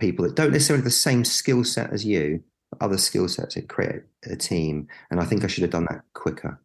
[0.00, 3.54] people that don't necessarily have the same skill set as you, but other skill sets
[3.54, 4.88] to create a team.
[5.10, 6.60] And I think I should have done that quicker,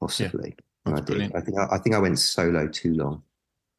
[0.00, 0.54] possibly.
[0.86, 1.34] Yeah, I did.
[1.34, 3.22] I think I, I, think I went solo too long.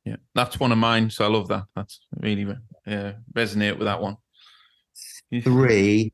[0.06, 1.10] Yeah, that's one of mine.
[1.10, 1.66] So I love that.
[1.76, 2.48] That's really
[2.86, 4.18] yeah, resonate with that one.
[5.44, 6.14] Three.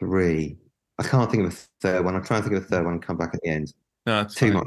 [0.00, 0.56] Three.
[1.00, 2.14] I can't think of a third one.
[2.14, 3.72] I'm trying to think of a third one and come back at the end.
[4.04, 4.64] No, two more.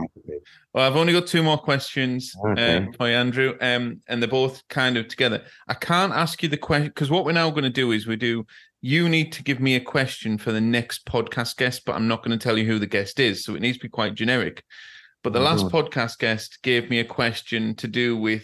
[0.74, 2.78] Well, I've only got two more questions okay.
[2.78, 5.44] um, for you, Andrew, um, and they're both kind of together.
[5.68, 8.16] I can't ask you the question because what we're now going to do is we
[8.16, 8.46] do.
[8.82, 12.24] You need to give me a question for the next podcast guest, but I'm not
[12.24, 14.64] going to tell you who the guest is, so it needs to be quite generic.
[15.24, 15.86] But the oh, last God.
[15.86, 18.44] podcast guest gave me a question to do with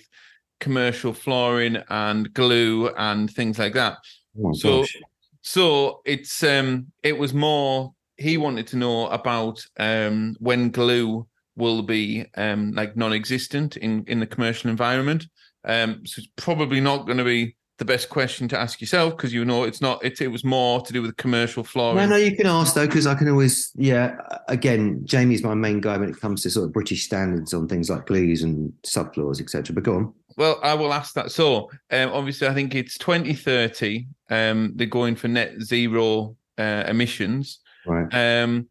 [0.59, 3.97] commercial flooring and glue and things like that.
[4.43, 4.97] Oh so, gosh.
[5.41, 7.93] So it's um, it was more.
[8.17, 14.19] He wanted to know about um, when glue will be um, like non-existent in in
[14.19, 15.25] the commercial environment.
[15.65, 19.33] Um, so it's probably not going to be the best question to ask yourself because
[19.33, 21.97] you know it's not it, it was more to do with commercial flooring.
[21.97, 24.17] No, no, you can ask though because I can always yeah.
[24.47, 27.89] Again, Jamie's my main guy when it comes to sort of British standards on things
[27.89, 29.73] like glues and subfloors, etc.
[29.73, 30.13] But go on.
[30.39, 31.31] Well, I will ask that.
[31.33, 34.07] So um, obviously, I think it's 2030.
[34.29, 37.59] Um, they're going for net zero uh, emissions.
[37.85, 38.07] Right.
[38.13, 38.69] Um,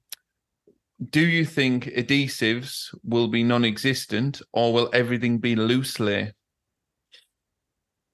[1.10, 6.32] do you think adhesives will be non-existent, or will everything be loose lay?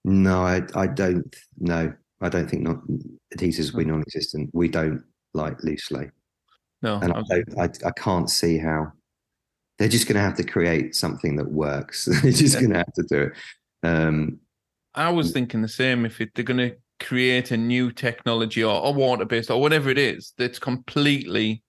[0.05, 1.35] No, I, I don't.
[1.61, 2.79] No, I don't think not
[3.37, 4.51] adhesives will be non-existent.
[4.53, 5.01] We don't
[5.33, 6.11] like loose lay.
[6.83, 7.13] No, and
[7.57, 8.93] I, I can't see how
[9.79, 12.05] they're just going to have to create something that works.
[12.23, 12.61] they're just yeah.
[12.61, 13.33] going to have to do it.
[13.83, 14.39] Um,
[14.95, 16.07] I was thinking the same.
[16.07, 19.91] If it, they're going to create a new technology or, or water based or whatever
[19.91, 21.63] it is that's completely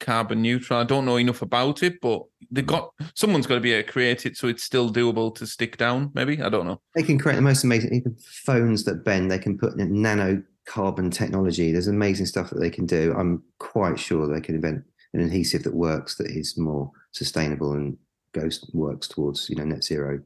[0.00, 0.80] carbon neutral.
[0.80, 3.92] I don't know enough about it, but they got someone's got to be able to
[3.92, 6.10] create it so it's still doable to stick down.
[6.14, 6.80] Maybe I don't know.
[6.94, 9.30] They can create the most amazing even phones that bend.
[9.30, 11.72] They can put in nano carbon technology.
[11.72, 13.14] There's amazing stuff that they can do.
[13.16, 14.84] I'm quite sure they can invent
[15.14, 17.96] an adhesive that works that is more sustainable and
[18.32, 20.20] goes works towards you know net zero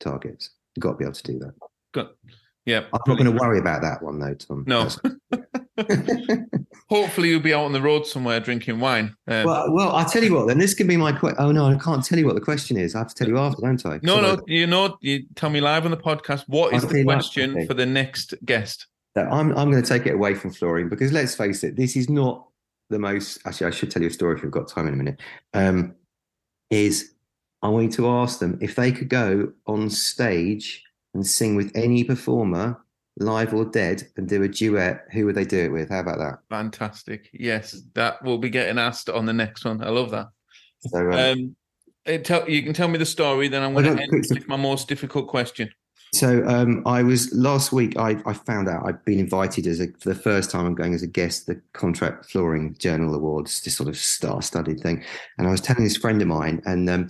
[0.00, 0.50] targets.
[0.74, 1.54] You've got to be able to do that.
[1.92, 2.08] Good.
[2.64, 2.84] Yeah.
[2.92, 4.64] I'm not going to worry about that one though, Tom.
[4.66, 4.88] No.
[6.88, 9.14] Hopefully, you'll be out on the road somewhere drinking wine.
[9.26, 10.46] Um, well, well, I'll tell you what.
[10.46, 11.38] Then this can be my question.
[11.40, 12.94] Oh no, I can't tell you what the question is.
[12.94, 13.98] I have to tell you after, don't I?
[14.02, 14.38] No, no.
[14.46, 16.44] You know, you tell me live on the podcast.
[16.48, 18.86] What is the question for the next guest?
[19.16, 22.08] I'm I'm going to take it away from flooring because let's face it, this is
[22.08, 22.46] not
[22.92, 23.40] the most.
[23.44, 25.20] Actually, I should tell you a story if we've got time in a minute.
[25.54, 25.94] Um,
[26.70, 27.14] is
[27.62, 30.82] I want you to ask them if they could go on stage
[31.14, 32.82] and sing with any performer
[33.18, 35.90] live or dead and do a duet, who would they do it with?
[35.90, 36.38] How about that?
[36.48, 37.28] Fantastic.
[37.32, 39.82] Yes, that will be getting asked on the next one.
[39.82, 40.28] I love that.
[40.80, 41.54] So, um,
[42.06, 44.56] um, tell, you can tell me the story, then I'm going to end with my
[44.56, 45.70] most difficult question.
[46.14, 47.96] So um, I was last week.
[47.96, 50.66] I, I found out I'd been invited as a, for the first time.
[50.66, 55.02] I'm going as a guest the Contract Flooring Journal Awards, this sort of star-studded thing.
[55.38, 57.08] And I was telling this friend of mine, and um,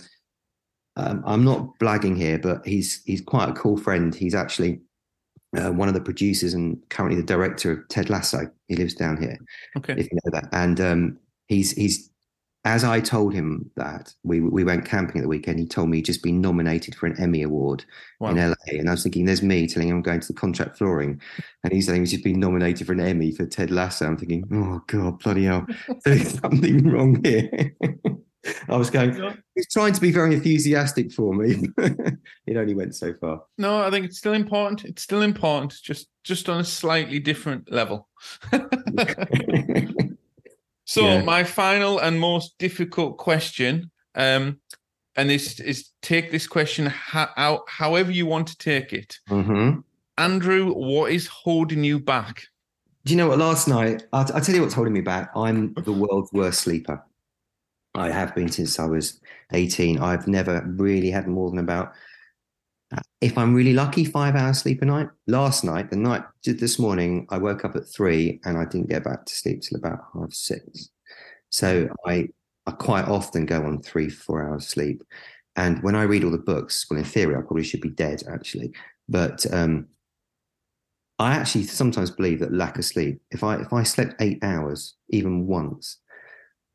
[0.95, 4.15] um, I'm not blagging here, but he's he's quite a cool friend.
[4.15, 4.79] He's actually
[5.57, 8.49] uh, one of the producers and currently the director of Ted Lasso.
[8.69, 9.37] He lives down here.
[9.77, 9.95] Okay.
[9.97, 12.09] If you know that, and um, he's he's
[12.65, 15.97] as I told him that we we went camping at the weekend, he told me
[15.97, 17.83] he'd just been nominated for an Emmy Award
[18.19, 18.29] wow.
[18.29, 20.77] in LA, and I was thinking, there's me telling him I'm going to the contract
[20.77, 21.21] flooring,
[21.63, 24.07] and he's saying he's just been nominated for an Emmy for Ted Lasso.
[24.07, 25.65] I'm thinking, oh god, bloody hell,
[26.05, 27.75] there's something wrong here.
[28.67, 31.69] I was going, he's trying to be very enthusiastic for me.
[31.77, 33.43] it only went so far.
[33.57, 34.83] No, I think it's still important.
[34.83, 38.07] It's still important, just just on a slightly different level.
[40.85, 41.21] So yeah.
[41.21, 44.59] my final and most difficult question, um,
[45.15, 49.17] and this is take this question how, however you want to take it.
[49.29, 49.79] Mm-hmm.
[50.17, 52.43] Andrew, what is holding you back?
[53.05, 53.39] Do you know what?
[53.39, 55.29] Last night, I'll, I'll tell you what's holding me back.
[55.35, 57.03] I'm the world's worst sleeper.
[57.95, 59.19] I have been since I was
[59.51, 59.99] 18.
[59.99, 61.93] I've never really had more than about,
[63.21, 65.09] if I'm really lucky, five hours sleep a night.
[65.27, 69.03] Last night, the night this morning, I woke up at three and I didn't get
[69.03, 70.89] back to sleep till about half six.
[71.49, 72.29] So I,
[72.65, 75.03] I quite often go on three, four hours sleep.
[75.55, 78.23] And when I read all the books, well, in theory, I probably should be dead
[78.31, 78.73] actually.
[79.07, 79.87] But um,
[81.19, 84.95] I actually sometimes believe that lack of sleep, if I if I slept eight hours
[85.09, 85.97] even once,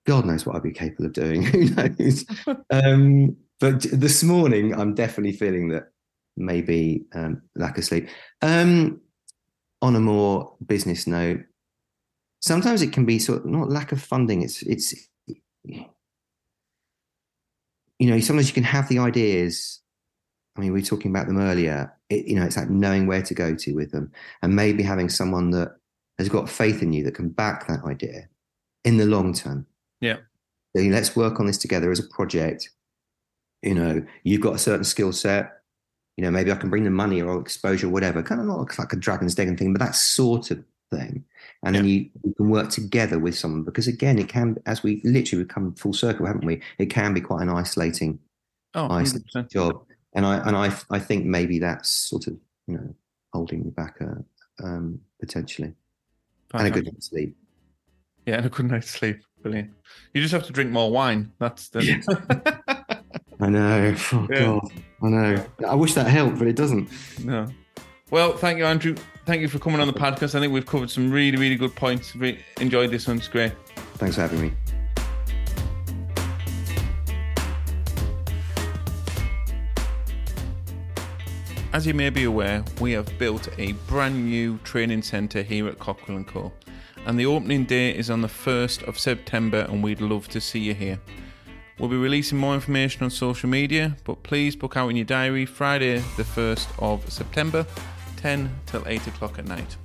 [0.06, 1.42] God knows what I'd be capable of doing.
[1.46, 2.24] Who knows?
[2.70, 5.88] um, but this morning, I'm definitely feeling that
[6.38, 8.08] maybe um, lack of sleep.
[8.42, 9.00] Um,
[9.80, 11.40] on a more business note,
[12.40, 14.42] sometimes it can be sort of not lack of funding.
[14.42, 14.94] It's it's
[15.64, 15.86] you
[18.00, 19.80] know sometimes you can have the ideas.
[20.56, 21.94] I mean, we were talking about them earlier.
[22.10, 24.10] It, you know, it's like knowing where to go to with them,
[24.42, 25.76] and maybe having someone that
[26.18, 28.28] has got faith in you that can back that idea
[28.84, 29.66] in the long term.
[30.00, 30.16] Yeah.
[30.74, 32.70] let's work on this together as a project.
[33.62, 35.57] You know, you've got a certain skill set.
[36.18, 38.24] You know, maybe I can bring the money or exposure, whatever.
[38.24, 41.24] Kind of not like a dragon's den thing, but that sort of thing.
[41.62, 41.80] And yeah.
[41.80, 45.44] then you, you, can work together with someone because again, it can, as we literally
[45.44, 46.60] come full circle, haven't we?
[46.78, 48.18] It can be quite an isolating,
[48.74, 49.84] oh, isolating job.
[50.12, 52.34] And I and I I think maybe that's sort of
[52.66, 52.94] you know
[53.32, 55.72] holding me back uh, um, potentially,
[56.52, 57.36] and a good night's sleep.
[58.26, 59.20] Yeah, and a good night's sleep.
[59.40, 59.70] Brilliant.
[60.14, 61.30] You just have to drink more wine.
[61.38, 61.84] That's the.
[61.84, 62.54] Yeah.
[63.40, 63.94] I know.
[64.12, 64.40] Oh, yeah.
[64.40, 64.72] God.
[65.02, 65.46] I know.
[65.68, 66.88] I wish that helped, but it doesn't.
[67.24, 67.46] No.
[68.10, 68.96] Well, thank you, Andrew.
[69.26, 70.34] Thank you for coming on the podcast.
[70.34, 72.16] I think we've covered some really, really good points.
[72.16, 73.18] Really enjoyed this one.
[73.18, 73.52] It's great.
[73.94, 74.52] Thanks for having me.
[81.72, 85.78] As you may be aware, we have built a brand new training centre here at
[85.78, 86.52] Cockerill & Co
[87.08, 90.58] and the opening day is on the 1st of September, and we'd love to see
[90.58, 91.00] you here.
[91.78, 95.46] We'll be releasing more information on social media, but please book out in your diary
[95.46, 97.64] Friday, the 1st of September,
[98.16, 99.76] 10 till 8 o'clock at night.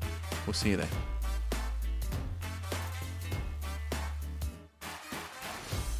[0.48, 0.90] We'll see you there.